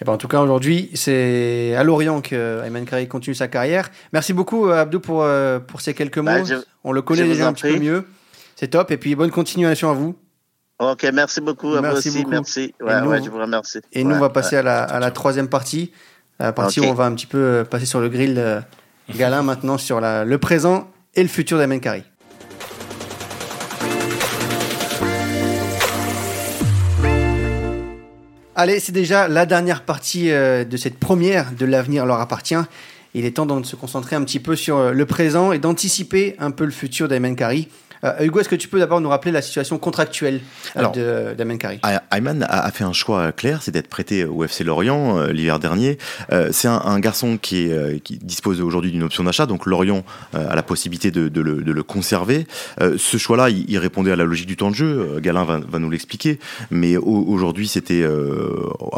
[0.00, 3.90] Et ben en tout cas, aujourd'hui, c'est à Lorient que Ayman Karay continue sa carrière.
[4.14, 5.26] Merci beaucoup, Abdou, pour,
[5.66, 6.24] pour ces quelques mots.
[6.24, 8.06] Bah, je, on le connaît déjà un petit peu mieux.
[8.62, 8.92] C'est top.
[8.92, 10.14] Et puis, bonne continuation à vous.
[10.78, 11.74] Ok, merci beaucoup.
[11.74, 12.18] À merci vous aussi.
[12.18, 12.30] Beaucoup.
[12.30, 12.74] Merci.
[12.80, 13.80] Ouais, nous, ouais, je vous remercie.
[13.92, 15.90] Et ouais, nous, on va passer à la, à, la, troisième partie.
[16.38, 16.88] La partie okay.
[16.88, 18.60] où on va un petit peu passer sur le grill euh,
[19.16, 22.04] Galin maintenant sur la, le présent et le futur d'Amen Kari.
[28.54, 32.54] Allez, c'est déjà la dernière partie euh, de cette première de l'avenir leur appartient.
[33.14, 35.58] Il est temps donc de se concentrer un petit peu sur euh, le présent et
[35.58, 37.68] d'anticiper un peu le futur d'Ayman Kari.
[38.04, 40.40] Euh, Hugo, est-ce que tu peux d'abord nous rappeler la situation contractuelle
[40.76, 41.78] euh, d'Ayman Kari
[42.10, 45.60] Ayman a, a, fait un choix clair, c'est d'être prêté au FC Lorient euh, l'hiver
[45.60, 45.98] dernier.
[46.32, 50.04] Euh, c'est un, un, garçon qui, est, qui dispose aujourd'hui d'une option d'achat, donc Lorient
[50.34, 52.46] a la possibilité de, de, le, de le, conserver.
[52.80, 55.18] ce choix-là, il, il, répondait à la logique du temps de jeu.
[55.20, 56.38] Galin va, va nous l'expliquer,
[56.70, 58.04] mais aujourd'hui, c'était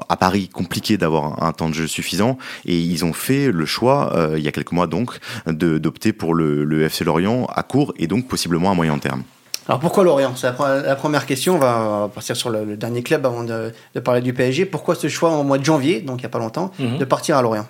[0.09, 3.67] à Paris compliqué d'avoir un, un, temps de jeu suffisant, et ils ont fait le
[3.67, 7.95] choix, il y a quelques mois donc, d'opter pour le, le FC Lorient à court
[7.99, 9.23] et donc possiblement à moyen terme.
[9.69, 10.35] Alors pourquoi Lorient?
[10.37, 11.55] C'est la, la, première question.
[11.55, 14.67] On va partir sur le, le dernier club avant de, de, parler du PSG.
[14.67, 16.99] Pourquoi ce choix en mois de janvier, donc il n'y a pas longtemps, mm -hmm.
[16.99, 17.67] de partir à Lorient?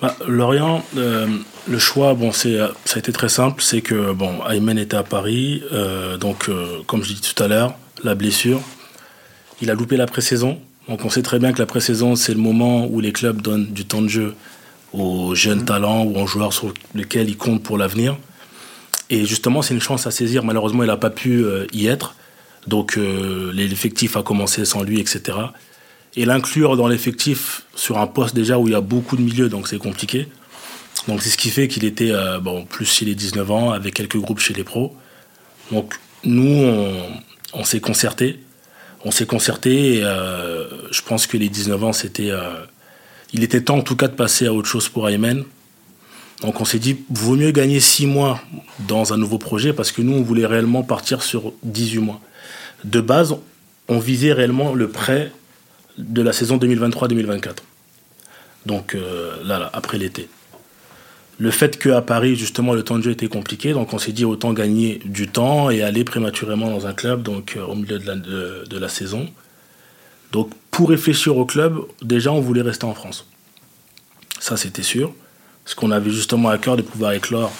[0.00, 1.28] Bah, Lorient, euh,
[1.68, 3.62] le choix, bon, c'est ça a été très simple.
[3.62, 7.46] C'est que bon, Aymen était à Paris, euh, donc euh, comme je dis tout à
[7.46, 8.60] l'heure, la blessure,
[9.60, 10.58] il a loupé la pré-saison.
[10.88, 13.66] Donc on sait très bien que la pré-saison, c'est le moment où les clubs donnent
[13.66, 14.34] du temps de jeu
[14.92, 15.74] aux jeunes mm -hmm.
[15.74, 18.16] talents ou aux joueurs sur lesquels ils comptent pour l'avenir.
[19.12, 20.42] Et justement, c'est une chance à saisir.
[20.42, 22.14] Malheureusement, il n'a pas pu euh, y être.
[22.66, 25.36] Donc, euh, l'effectif a commencé sans lui, etc.
[26.16, 29.50] Et l'inclure dans l'effectif sur un poste déjà où il y a beaucoup de milieux,
[29.50, 30.28] donc c'est compliqué.
[31.08, 33.92] Donc, c'est ce qui fait qu'il était euh, bon, plus chez les 19 ans, avec
[33.92, 34.96] quelques groupes chez les pros.
[35.70, 35.92] Donc,
[36.24, 36.64] nous,
[37.52, 38.40] on, s'est concerté.
[39.04, 42.30] On s'est concerté je pense que les 19 ans, c'était.
[43.34, 45.44] il était temps, en tout cas, de passer à autre chose pour Ayman.
[46.42, 48.40] Donc on s'est dit, vaut mieux gagner 6 mois
[48.88, 52.20] dans un nouveau projet parce que nous, on voulait réellement partir sur 18 mois.
[52.84, 53.36] De base,
[53.88, 55.32] on visait réellement le prêt
[55.98, 57.58] de la saison 2023-2024.
[58.66, 60.28] Donc euh, là, là, après l'été.
[61.38, 64.24] le fait qu'à Paris, justement, le temps de jeu était compliqué, donc on s'est dit
[64.24, 68.06] autant gagner du temps et aller prématurément dans un club donc, euh, au milieu de
[68.06, 69.28] la, de, la, saison.
[70.32, 73.26] Donc pour réfléchir au club, déjà on voulait rester en France.
[74.38, 75.12] Ça c'était sûr,
[75.64, 77.52] parce qu'on avait justement à cœur de pouvoir éclore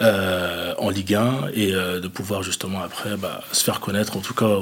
[0.00, 4.20] euh, en Ligue 1 et euh, de pouvoir justement après bah, se faire connaître, en
[4.20, 4.58] tout cas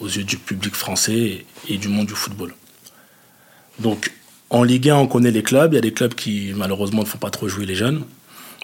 [0.00, 2.54] aux, yeux du public français et, du monde du football.
[3.78, 4.12] Donc
[4.50, 5.72] en Ligue 1, on connaît les clubs.
[5.72, 8.04] Il y a des clubs qui, malheureusement, ne font pas trop jouer les jeunes.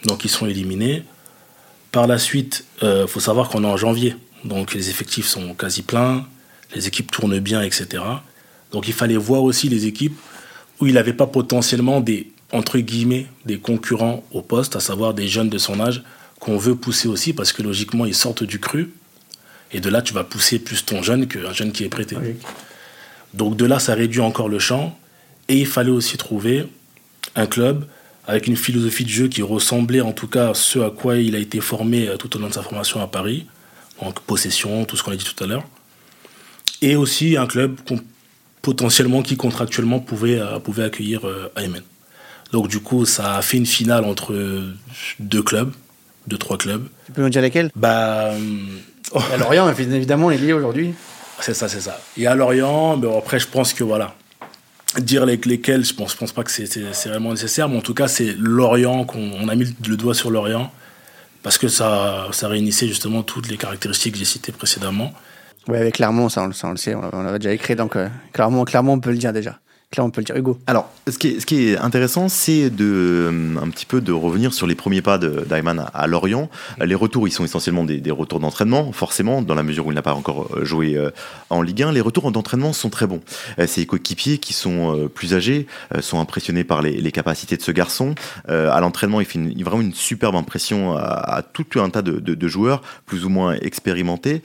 [0.04, 1.02] Donc, ils sont éliminés.
[1.90, 4.14] Par la suite, il euh, faut savoir qu'on est en janvier.
[4.44, 6.26] Donc, les effectifs sont quasi pleins.
[6.74, 8.04] Les équipes tournent bien, etc.
[8.70, 10.16] Donc, il fallait voir aussi les équipes
[10.80, 15.29] où il n'avait pas potentiellement des, entre guillemets, des concurrents au poste, à savoir des
[15.29, 16.03] jeunes de son âge
[16.41, 18.93] qu'on veut pousser aussi parce que logiquement, ils sortent du cru.
[19.73, 22.17] Et de là, tu vas pousser plus ton jeune qu'un jeune qui est prêté.
[23.35, 24.99] Donc, de là, ça réduit encore le champ.
[25.49, 26.67] Et il fallait aussi trouver
[27.37, 27.87] un club
[28.27, 31.35] avec une philosophie de jeu qui ressemblait en tout cas à ce à quoi il
[31.35, 33.47] a été formé euh, tout au long de sa formation à Paris,
[34.01, 35.65] donc possession, tout ce qu'on a dit tout à l'heure.
[36.83, 37.77] Et aussi un club
[38.63, 41.83] potentiellement qui contractuellement pouvait, euh, pouvait accueillir euh, Aymen.
[42.53, 44.35] Donc du coup, ça a fait une finale entre
[45.19, 45.73] deux clubs,
[46.27, 46.87] deux, trois clubs.
[47.07, 47.71] Tu peux nous dire lesquels?
[47.75, 48.33] Bah.
[49.33, 50.95] À Lorient, évidemment, il est lié aujourd'hui.
[51.41, 51.99] C'est ça, c'est ça.
[52.17, 54.15] Et à Lorient, mais après, je pense que voilà,
[54.99, 58.35] dire lesquels, je pense, pense pas que c'est vraiment nécessaire, mais en tout cas, c'est
[58.39, 60.71] Lorient qu'on a mis le doigt sur Lorient
[61.43, 65.13] parce que ça, ça réunissait justement toutes les caractéristiques que j'ai citées précédemment.
[65.69, 68.95] Oui, avec Clermont, ça on, le sait, on, l'avait déjà écrit, donc euh, clairement, clairement,
[68.95, 69.59] on peut le dire déjà.
[69.96, 70.37] Là, on peut le dire.
[70.37, 70.57] Hugo.
[70.68, 74.12] Alors, ce qui est, ce qui est intéressant, c'est de euh, un petit peu de
[74.12, 76.48] revenir sur les premiers pas d'Ayman à, Lorient.
[76.79, 79.96] Les retours, ils sont essentiellement des, des retours d'entraînement, forcément, dans la mesure où il
[79.96, 81.11] n'a pas encore euh, joué euh,
[81.48, 81.90] en Ligue 1.
[81.90, 83.20] Les retours d'entraînement sont très bons.
[83.66, 85.66] Ses coéquipiers qui sont plus âgés
[86.00, 88.14] sont impressionnés par les, les capacités de ce garçon.
[88.46, 92.35] À l'entraînement, il fait une, vraiment une superbe impression à, tout un tas de, de,
[92.35, 94.42] de, joueurs, plus ou moins expérimentés.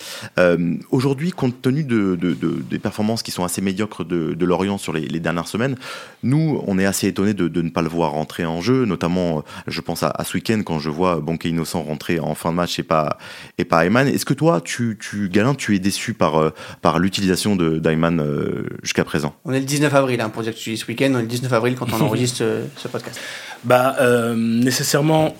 [0.89, 5.19] Aujourd'hui, compte tenu de, des performances qui sont assez médiocres de, Lorient sur les, les
[5.19, 5.75] dernières semaine.
[6.23, 9.41] Nous, on est assez étonné de, ne pas le voir rentrer en jeu, notamment, euh,
[9.67, 12.79] je pense à, ce week-end quand je vois Bonke Innocent rentrer en fin de match
[12.79, 13.17] et pas,
[13.57, 14.07] et pas Ayman.
[14.07, 16.49] Est-ce que toi, tu, tu, Galin, tu es déçu par, euh,
[16.81, 19.35] par l'utilisation d'Ayman euh, jusqu'à présent?
[19.45, 21.23] On est le 19 avril, hein, pour dire que tu dis ce week-end, on est
[21.23, 22.43] le 19 avril quand on enregistre
[22.77, 23.19] ce, podcast.
[23.63, 23.95] Bah,
[24.35, 25.35] nécessairement,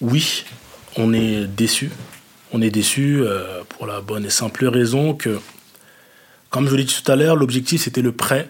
[0.00, 0.44] oui,
[0.96, 1.90] on est déçu.
[2.52, 3.22] On est déçu
[3.68, 5.38] pour la bonne et simple raison que,
[6.50, 8.48] comme je l'ai dit tout à l'heure, l'objectif c'était le prêt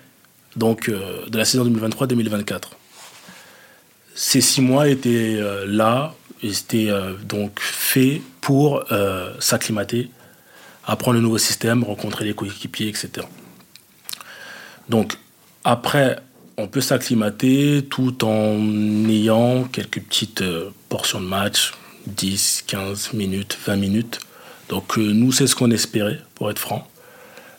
[0.56, 2.62] donc euh, de la saison 2023-2024.
[4.14, 8.84] Ces six mois étaient euh, là, ils étaient euh, donc faits pour
[9.40, 10.10] s'acclimater,
[10.84, 13.26] apprendre le nouveau système, rencontrer les coéquipiers, etc.
[14.90, 15.16] Donc
[15.64, 16.18] après,
[16.58, 18.58] on peut s'acclimater tout en
[19.08, 20.44] ayant quelques petites
[20.90, 21.72] portions de match,
[22.06, 24.20] 10, 15 minutes, 20 minutes.
[24.68, 26.86] Donc nous, c'est ce qu'on espérait, pour être franc.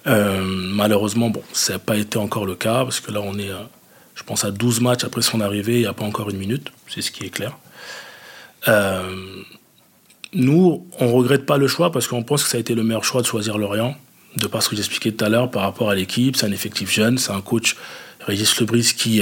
[0.08, 3.50] Euh, malheureusement, bon, ça n'a pas été encore le cas, parce que là, on est,
[3.50, 3.64] euh,
[4.14, 6.72] je pense, à 12 matchs après son arrivée, il n'y a pas encore une minute,
[6.88, 7.58] c'est ce qui est clair.
[8.68, 9.04] Euh,
[10.34, 12.84] nous, on ne regrette pas le choix, parce qu'on pense que ça a été le
[12.84, 13.96] meilleur choix de choisir Lorient,
[14.38, 16.36] de par ce que j'expliquais tout à l'heure par rapport à l'équipe.
[16.36, 17.76] C'est un effectif jeune, c'est un coach,
[18.20, 19.22] Régis Lebris, qui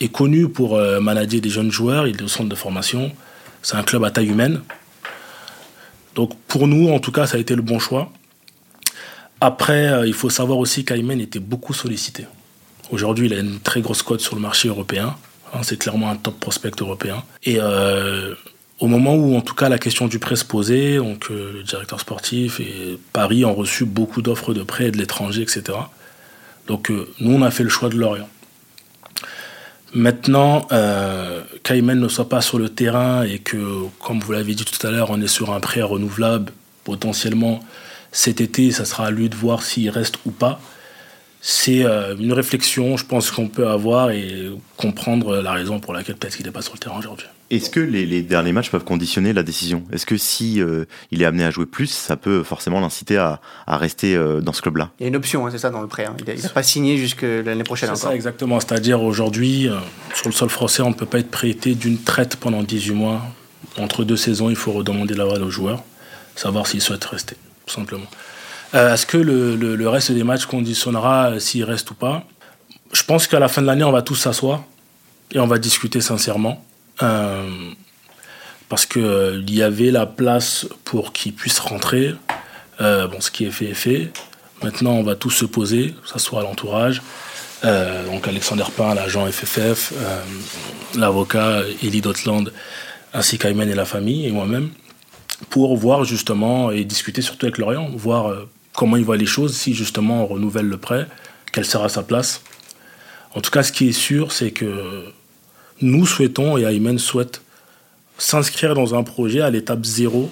[0.00, 3.12] est connu pour manager des jeunes joueurs, il est au centre de formation.
[3.62, 4.62] C'est un club à taille humaine.
[6.14, 8.10] Donc pour nous, en tout cas, ça a été le bon choix.
[9.40, 12.26] Après, euh, il faut savoir aussi qu'Aymen était beaucoup sollicité.
[12.90, 15.16] Aujourd'hui, il a une très grosse cote sur le marché européen.
[15.54, 17.22] Hein, c'est clairement un top prospect européen.
[17.44, 18.34] Et euh,
[18.80, 21.62] au moment où, en tout cas, la question du prêt se posait, donc euh, le
[21.62, 25.78] directeur sportif et Paris ont reçu beaucoup d'offres de prêt de l'étranger, etc.
[26.66, 28.28] Donc nous, on a fait le choix de Lorient.
[29.92, 33.56] Maintenant, euh, ne soit pas sur le terrain et que,
[33.98, 36.52] comme vous l'avez dit tout à l'heure, on est sur un prêt renouvelable,
[36.84, 37.60] potentiellement
[38.12, 40.60] cet été, ça sera à lui de voir s'il reste ou pas.
[41.42, 46.16] C'est euh, une réflexion, je pense, qu'on peut avoir et comprendre la raison pour laquelle
[46.16, 47.26] peut-être qu'il n'est pas sur le terrain aujourd'hui.
[47.50, 49.84] Est-ce que les, derniers matchs peuvent conditionner la décision?
[49.90, 53.40] Est-ce que si euh, il est amené à jouer plus, ça peut forcément l'inciter à,
[53.66, 54.90] rester euh, dans ce club-là?
[55.00, 56.04] Il y a une option, hein, c'est ça, dans le prêt.
[56.04, 56.16] Hein.
[56.26, 57.88] Il n'a pas signé jusque l'année prochaine.
[57.94, 58.60] C'est ça, exactement.
[58.60, 59.68] C'est-à-dire aujourd'hui,
[60.14, 63.22] sur le sol français, on ne peut pas être prêté d'une traite pendant 18 mois.
[63.78, 65.82] Entre deux saisons, il faut redemander l'aval au joueur,
[66.36, 67.36] savoir s'il souhaite rester
[67.70, 68.06] simplement.
[68.74, 72.24] Euh, est-ce que le, reste des matchs conditionnera euh, s'il reste ou pas?
[72.92, 74.62] Je pense qu'à la fin de l'année, on va tous s'asseoir
[75.32, 76.64] et on va discuter sincèrement.
[77.02, 77.48] Euh,
[78.68, 82.14] parce qu'il y avait la place pour qu'il puisse rentrer.
[82.78, 84.12] bon, ce qui est fait est fait.
[84.62, 87.02] Maintenant, on va tous se poser, s'asseoir à l'entourage,
[87.64, 89.92] donc Alexander Pain, l'agent FFF,
[90.94, 92.52] l'avocat Elie Dotland,
[93.12, 94.70] ainsi qu'Ayman et la famille, et moi-même,
[95.48, 99.74] pour voir justement et discuter surtout avec Lorient, voir comment il voit les choses, si
[99.74, 101.06] justement on renouvelle le prêt,
[101.52, 102.42] quelle sera sa place.
[103.34, 105.04] En tout cas, ce qui est sûr, c'est que
[105.80, 107.42] nous souhaitons, et Ayman souhaite,
[108.18, 110.30] s'inscrire dans un projet à l'étape zéro,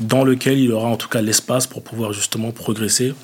[0.00, 3.14] dans lequel il aura en tout cas l'espace pour pouvoir justement progresser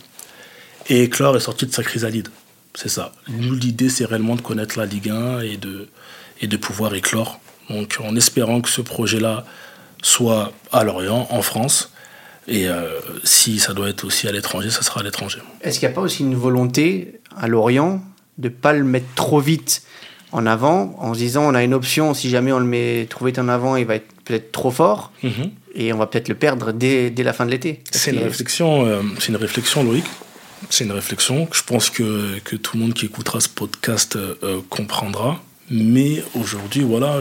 [0.89, 2.29] et éclore et sortir de sa chrysalide.
[2.75, 3.13] C'est ça.
[3.29, 5.89] Nous, l'idée, c'est réellement de connaître la Ligue 1 et de,
[6.41, 7.39] et de pouvoir éclore.
[7.69, 9.45] Donc, en espérant que ce projet-là
[10.03, 11.93] soit à Lorient, en France,
[12.49, 15.39] et euh, si ça doit être aussi à l'étranger, ça sera à l'étranger.
[15.63, 18.03] Est-ce qu'il n'y a pas aussi une volonté à Lorient
[18.39, 19.83] de ne pas le mettre trop vite
[20.33, 23.27] en avant, en se disant on a une option, si jamais on le met trop
[23.27, 25.51] vite en avant, il va être peut-être trop fort, mhm.
[25.75, 27.83] et on va peut-être le perdre dès, dès, la fin de l'été?
[27.91, 30.05] C'est une, réflexion, euh, c'est une réflexion, Loïc.
[30.71, 34.17] C'est une réflexion que je pense que, que, tout le monde qui écoutera ce podcast
[34.17, 35.43] euh, comprendra.
[35.71, 37.21] Mais aujourd'hui, voilà,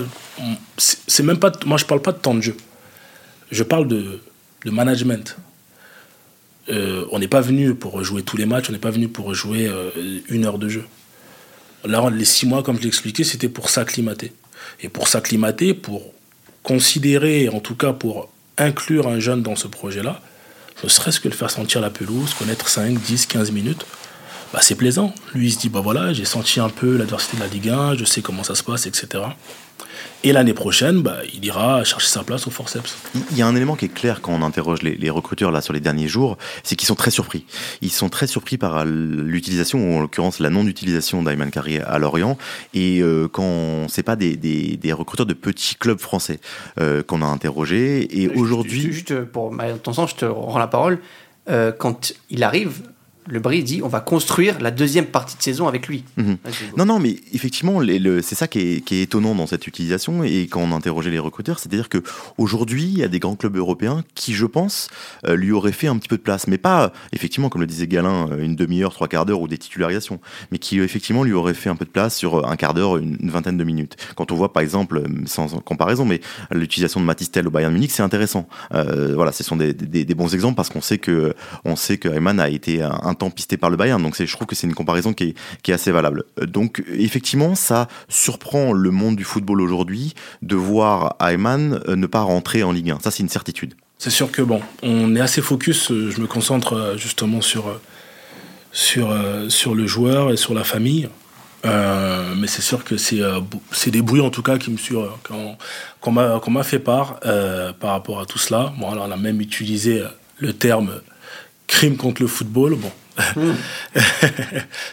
[0.78, 1.52] c'est même pas.
[1.65, 2.56] Moi, je parle pas de temps de jeu.
[3.52, 4.20] Je parle de,
[4.66, 5.38] management.
[6.70, 9.34] Euh, on n'est pas venu pour jouer tous les matchs, on n'est pas venu pour
[9.34, 9.70] jouer
[10.30, 10.86] une heure de jeu.
[11.84, 14.34] Là, les six mois, comme je l'ai expliqué, c'était pour s'acclimater.
[14.82, 16.14] Et pour s'acclimater, pour
[16.64, 20.22] considérer, en tout cas pour inclure un jeune dans ce projet-là,
[20.84, 23.86] ne serait-ce que le faire sentir la pelouse, connaître 5, 10, 15 minutes,
[24.54, 25.14] bah, c'est plaisant.
[25.34, 27.96] Lui, il se dit, bah voilà, j'ai senti un peu l'adversité de la Ligue 1,
[27.96, 29.24] je sais comment ça se passe, etc.
[30.24, 32.96] Et l'année prochaine, bah, il ira chercher sa place au forceps.
[33.32, 35.74] Il y a un élément qui est clair quand on interroge les, recruteurs là sur
[35.74, 37.46] les derniers jours, c'est qu'ils sont très surpris.
[37.82, 42.38] Ils sont très surpris par l'utilisation, ou en l'occurrence la non-utilisation d'Ayman Carrier à Lorient.
[42.76, 46.40] Et euh, quand c'est pas des, des, recruteurs de petits clubs français
[46.80, 48.22] euh, qu'on a interrogés.
[48.22, 51.00] Et aujourd'hui, juste pour ton sens, je te rends la parole.
[51.50, 52.84] Euh, quand il arrive,
[53.32, 56.04] le Brie dit on va construire la deuxième partie de saison avec lui.
[56.17, 56.38] Mhm.
[56.78, 57.82] Non, non, mais effectivement,
[58.22, 61.88] c'est ça qui est, étonnant dans cette utilisation et quand on interrogeait les recruteurs, c'est-à-dire
[61.88, 62.04] que
[62.38, 64.89] aujourd'hui, il y a des grands clubs européens qui, je pense,
[65.26, 67.88] euh, lui auraient fait un petit peu de place, mais pas effectivement, comme le disait
[67.88, 70.20] Galin, euh, une demi-heure, trois quarts d'heure ou des titularisations,
[70.52, 73.17] mais qui effectivement lui auraient fait un peu de place sur un quart d'heure, une,
[73.32, 73.96] vingtaine de minutes.
[74.15, 76.20] Quand on voit, par exemple, euh, sans comparaison, mais
[76.52, 78.48] l'utilisation de Matistel au Bayern Munich, c'est intéressant.
[78.72, 79.74] voilà, ce sont des,
[80.15, 83.55] bons exemples parce qu'on sait que on sait que Ayman a été un temps pisté
[83.55, 84.01] par le Bayern.
[84.01, 85.36] Donc je trouve que c'est une comparaison qui
[85.67, 86.25] est, assez valable.
[86.41, 92.21] Donc effectivement, ça surprend le monde du football aujourd'hui de voir Ayman euh, ne pas
[92.21, 92.99] rentrer en Ligue 1.
[93.01, 93.75] Ça, c'est une certitude.
[93.99, 95.91] C'est sûr que bon, on est assez focus.
[95.91, 97.79] Euh, je me concentre euh, justement sur,
[98.71, 99.15] sur,
[99.49, 101.07] sur le joueur et sur la famille.
[101.63, 104.77] mais c'est sûr que c'est des bruits en tout cas qui me
[106.01, 107.19] qu'on m'a fait part
[107.79, 108.73] par rapport à tout cela.
[108.79, 110.03] Bon, alors on a même utilisé
[110.39, 111.01] le terme
[111.67, 112.75] crime contre le football.
[112.75, 112.91] Bon,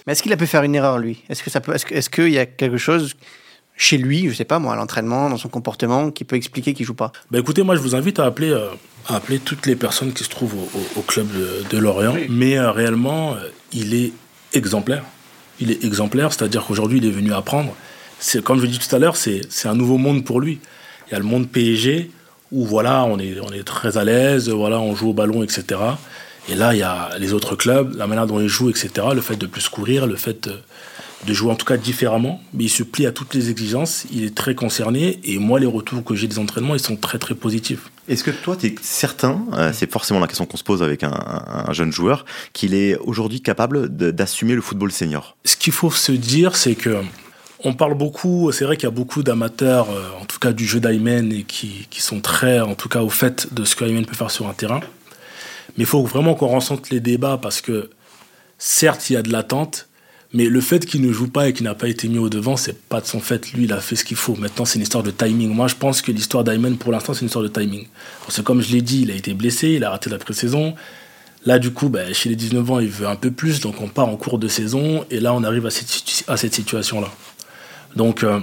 [0.06, 1.22] Mais est-ce qu'il a pu faire une erreur, lui?
[1.28, 3.14] Est-ce que ça peut, est-ce, qu'il y a quelque chose
[3.76, 6.84] chez lui, je sais pas moi, à l'entraînement, dans son comportement, qui peut expliquer qu'il
[6.84, 7.12] joue pas?
[7.30, 8.68] Bah Écoutez, moi je vous invite à appeler, euh,
[9.06, 10.56] à appeler toutes les personnes qui se trouvent
[10.96, 11.28] au, club
[11.70, 12.16] de, Lorient.
[12.28, 14.12] Mais euh, réellement, euh, il est
[14.52, 15.04] exemplaire.
[15.60, 17.74] Il est exemplaire, c'est-à-dire qu'aujourd'hui il est venu apprendre.
[18.18, 20.58] C'est, comme je l'ai dit tout à l'heure, c'est, c'est un nouveau monde pour lui.
[21.06, 22.10] Il y a le monde PSG
[22.50, 25.80] où voilà, on est, on est très à l'aise, voilà, on joue au ballon, etc.
[26.48, 28.90] Et là, il y a les autres clubs, la manière dont ils jouent, etc.
[29.14, 30.48] Le fait de plus courir, le fait
[31.26, 32.40] de jouer en tout cas différemment.
[32.54, 34.06] Mais il se plie à toutes les exigences.
[34.10, 35.20] Il est très concerné.
[35.24, 37.90] Et moi, les retours que j'ai des entraînements, ils sont très très positifs.
[38.08, 41.04] Est-ce que toi, tu es certain, euh, c'est forcément la question qu'on se pose avec
[41.04, 45.36] un, jeune joueur, qu'il est aujourd'hui capable d'assumer le football senior?
[45.44, 47.02] Ce qu'il faut se dire, c'est que
[47.64, 50.64] on parle beaucoup, c'est vrai qu'il y a beaucoup d'amateurs, euh, en tout cas du
[50.64, 53.84] jeu d'Aymen, et qui, qui, sont très, en tout cas, au fait de ce que
[53.84, 54.80] peut faire sur un terrain.
[55.78, 57.88] Mais il faut vraiment qu'on ressente les débats parce que,
[58.58, 59.86] certes, il y a de l'attente,
[60.34, 62.56] mais le fait qu'il ne joue pas et qu'il n'a pas été mis au devant,
[62.56, 63.52] c'est pas de son fait.
[63.52, 64.34] Lui, il a fait ce qu'il faut.
[64.34, 65.54] Maintenant, c'est une histoire de timing.
[65.54, 67.86] Moi, je pense que l'histoire d'Ayman, pour l'instant, c'est une histoire de timing.
[68.22, 70.74] Parce que, comme je l'ai dit, il a été blessé, il a raté la pré-saison.
[71.46, 73.86] Là, du coup, ben, chez les 19 ans, il veut un peu plus, donc on
[73.86, 77.08] part en cours de saison, et là, on arrive à cette, situation-là.
[77.94, 78.40] Donc, euh,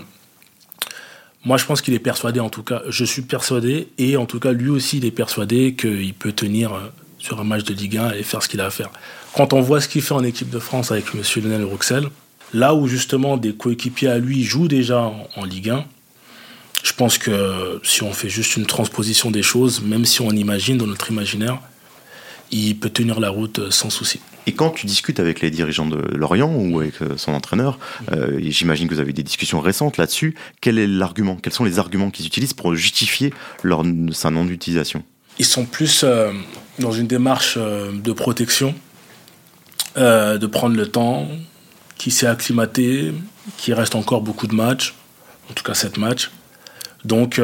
[1.43, 4.39] moi, je pense qu'il est persuadé, en tout cas, je suis persuadé, et en tout
[4.39, 6.79] cas, lui aussi, il est persuadé qu'il peut tenir euh,
[7.25, 8.89] sur un match de Ligue 1 et faire ce qu'il a à faire.
[9.35, 11.21] Quand on voit ce qu'il fait en équipe de France avec M.
[11.43, 12.07] Lionel Roxel,
[12.53, 15.85] là où justement des coéquipiers à lui jouent déjà en, Ligue 1,
[16.83, 20.77] je pense que si on fait juste une transposition des choses, même si on imagine
[20.77, 21.59] dans notre imaginaire,
[22.51, 24.19] il peut tenir la route sans souci.
[24.45, 27.79] Et quand tu discutes avec les dirigeants de Lorient ou avec euh, son entraîneur,
[28.11, 31.79] euh, j'imagine que vous avez des discussions récentes là-dessus, quel est l'argument Quels sont les
[31.79, 35.03] arguments qu'ils utilisent pour justifier leur, sa non-utilisation?
[35.39, 36.31] Ils sont plus euh,
[36.79, 38.73] dans une démarche euh, de protection,
[39.97, 41.27] euh, de prendre le temps,
[41.97, 43.13] qui s'est acclimaté,
[43.57, 44.93] qui reste encore beaucoup de matchs,
[45.49, 46.31] en tout cas 7 matchs.
[47.03, 47.39] Donc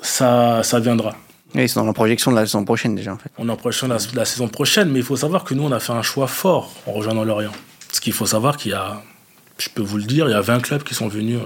[0.00, 1.16] ça, ça viendra.
[1.54, 3.30] Oui, c'est dans la projection de la saison prochaine déjà en fait.
[3.36, 5.72] On est en projection de la, saison prochaine, mais il faut savoir que nous on
[5.72, 7.52] a fait un choix fort en rejoignant Lorient.
[7.92, 9.02] Ce qu'il faut savoir qu'il y a,
[9.58, 11.40] je peux vous le dire, il y a 20 clubs qui sont venus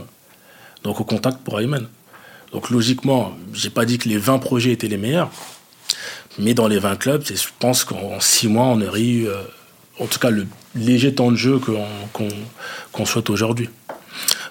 [0.84, 1.89] donc au contact pour Ayman.
[2.53, 5.30] Donc logiquement, j'ai pas dit que les 20 projets étaient les meilleurs,
[6.38, 9.42] mais dans les 20 clubs, je pense qu'en 6 mois, on aurait eu, euh,
[9.99, 11.61] en tout cas, le léger temps de jeu
[12.12, 13.68] qu'on souhaite aujourd'hui.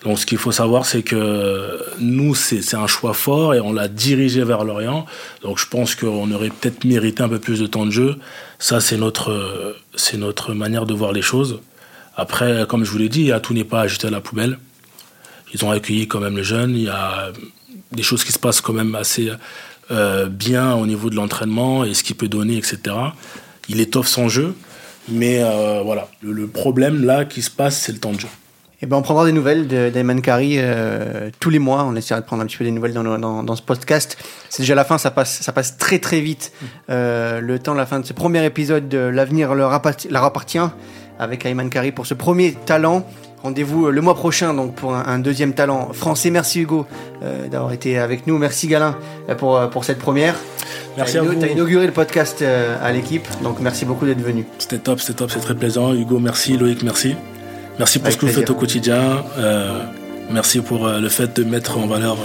[0.03, 3.87] Donc ce qu'il faut savoir, c'est que nous, c'est un choix fort et on l'a
[3.87, 5.05] dirigé vers l'Orient.
[5.41, 8.15] Donc je pense qu'on aurait peut-être mérité un peu plus de temps de jeu.
[8.59, 11.59] Ça, c'est notre, manière de voir les choses.
[12.15, 14.59] Après, comme je vous l'ai dit, tout n'est pas à jeter à la poubelle.
[15.53, 16.89] Ils ont accueilli quand même les jeunes.
[17.91, 19.31] Des choses qui se passent quand même assez
[19.91, 22.95] euh, bien au niveau de l'entraînement et ce qu'il peut donner, etc.
[23.69, 24.55] Il étoffe son jeu.
[25.09, 28.27] Mais euh, voilà, le, problème là qui se passe, c'est le temps de jeu.
[28.81, 31.83] Eh ben on prendra des nouvelles d'Ayman Kari euh, tous les mois.
[31.85, 34.17] On essaiera de prendre un petit peu des nouvelles dans, dans, dans ce podcast.
[34.49, 36.51] C'est déjà la fin, ça passe, ça passe très très vite.
[36.89, 40.59] Euh, le temps, la fin de ce premier épisode de L'avenir leur, appartient
[41.17, 43.07] avec Ayman Kari pour ce premier talent.
[43.43, 46.31] Rendez-vous euh, le mois prochain donc pour un, deuxième talent français.
[46.31, 46.85] Merci Hugo
[47.23, 48.37] euh, d'avoir été avec nous.
[48.37, 48.95] Merci Galin
[49.29, 50.35] euh, pour, pour cette première.
[50.97, 51.35] Merci à vous.
[51.35, 54.45] Tu as inauguré le podcast à l'équipe, donc merci beaucoup d'être venu.
[54.57, 55.93] C'était top, c'était top, c'est très plaisant.
[55.93, 56.57] Hugo, merci.
[56.57, 57.15] Loïc, merci.
[57.77, 59.23] Merci pour ce que vous faites au quotidien.
[60.31, 62.17] merci pour le fait de mettre en valeur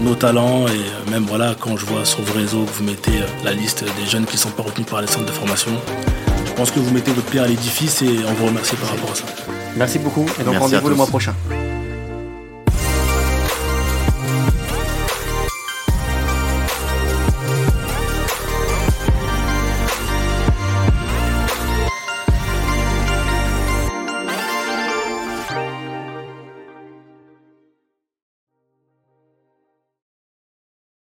[0.00, 3.52] nos talents et même voilà quand je vois sur vos réseaux que vous mettez la
[3.52, 5.72] liste des jeunes qui ne sont pas retenus par les centres de formation.
[6.48, 9.12] Je pense que vous mettez votre pierre à l'édifice et on vous remercie par rapport
[9.12, 9.24] à ça.
[9.76, 11.34] Merci beaucoup et donc rendez-vous le mois prochain.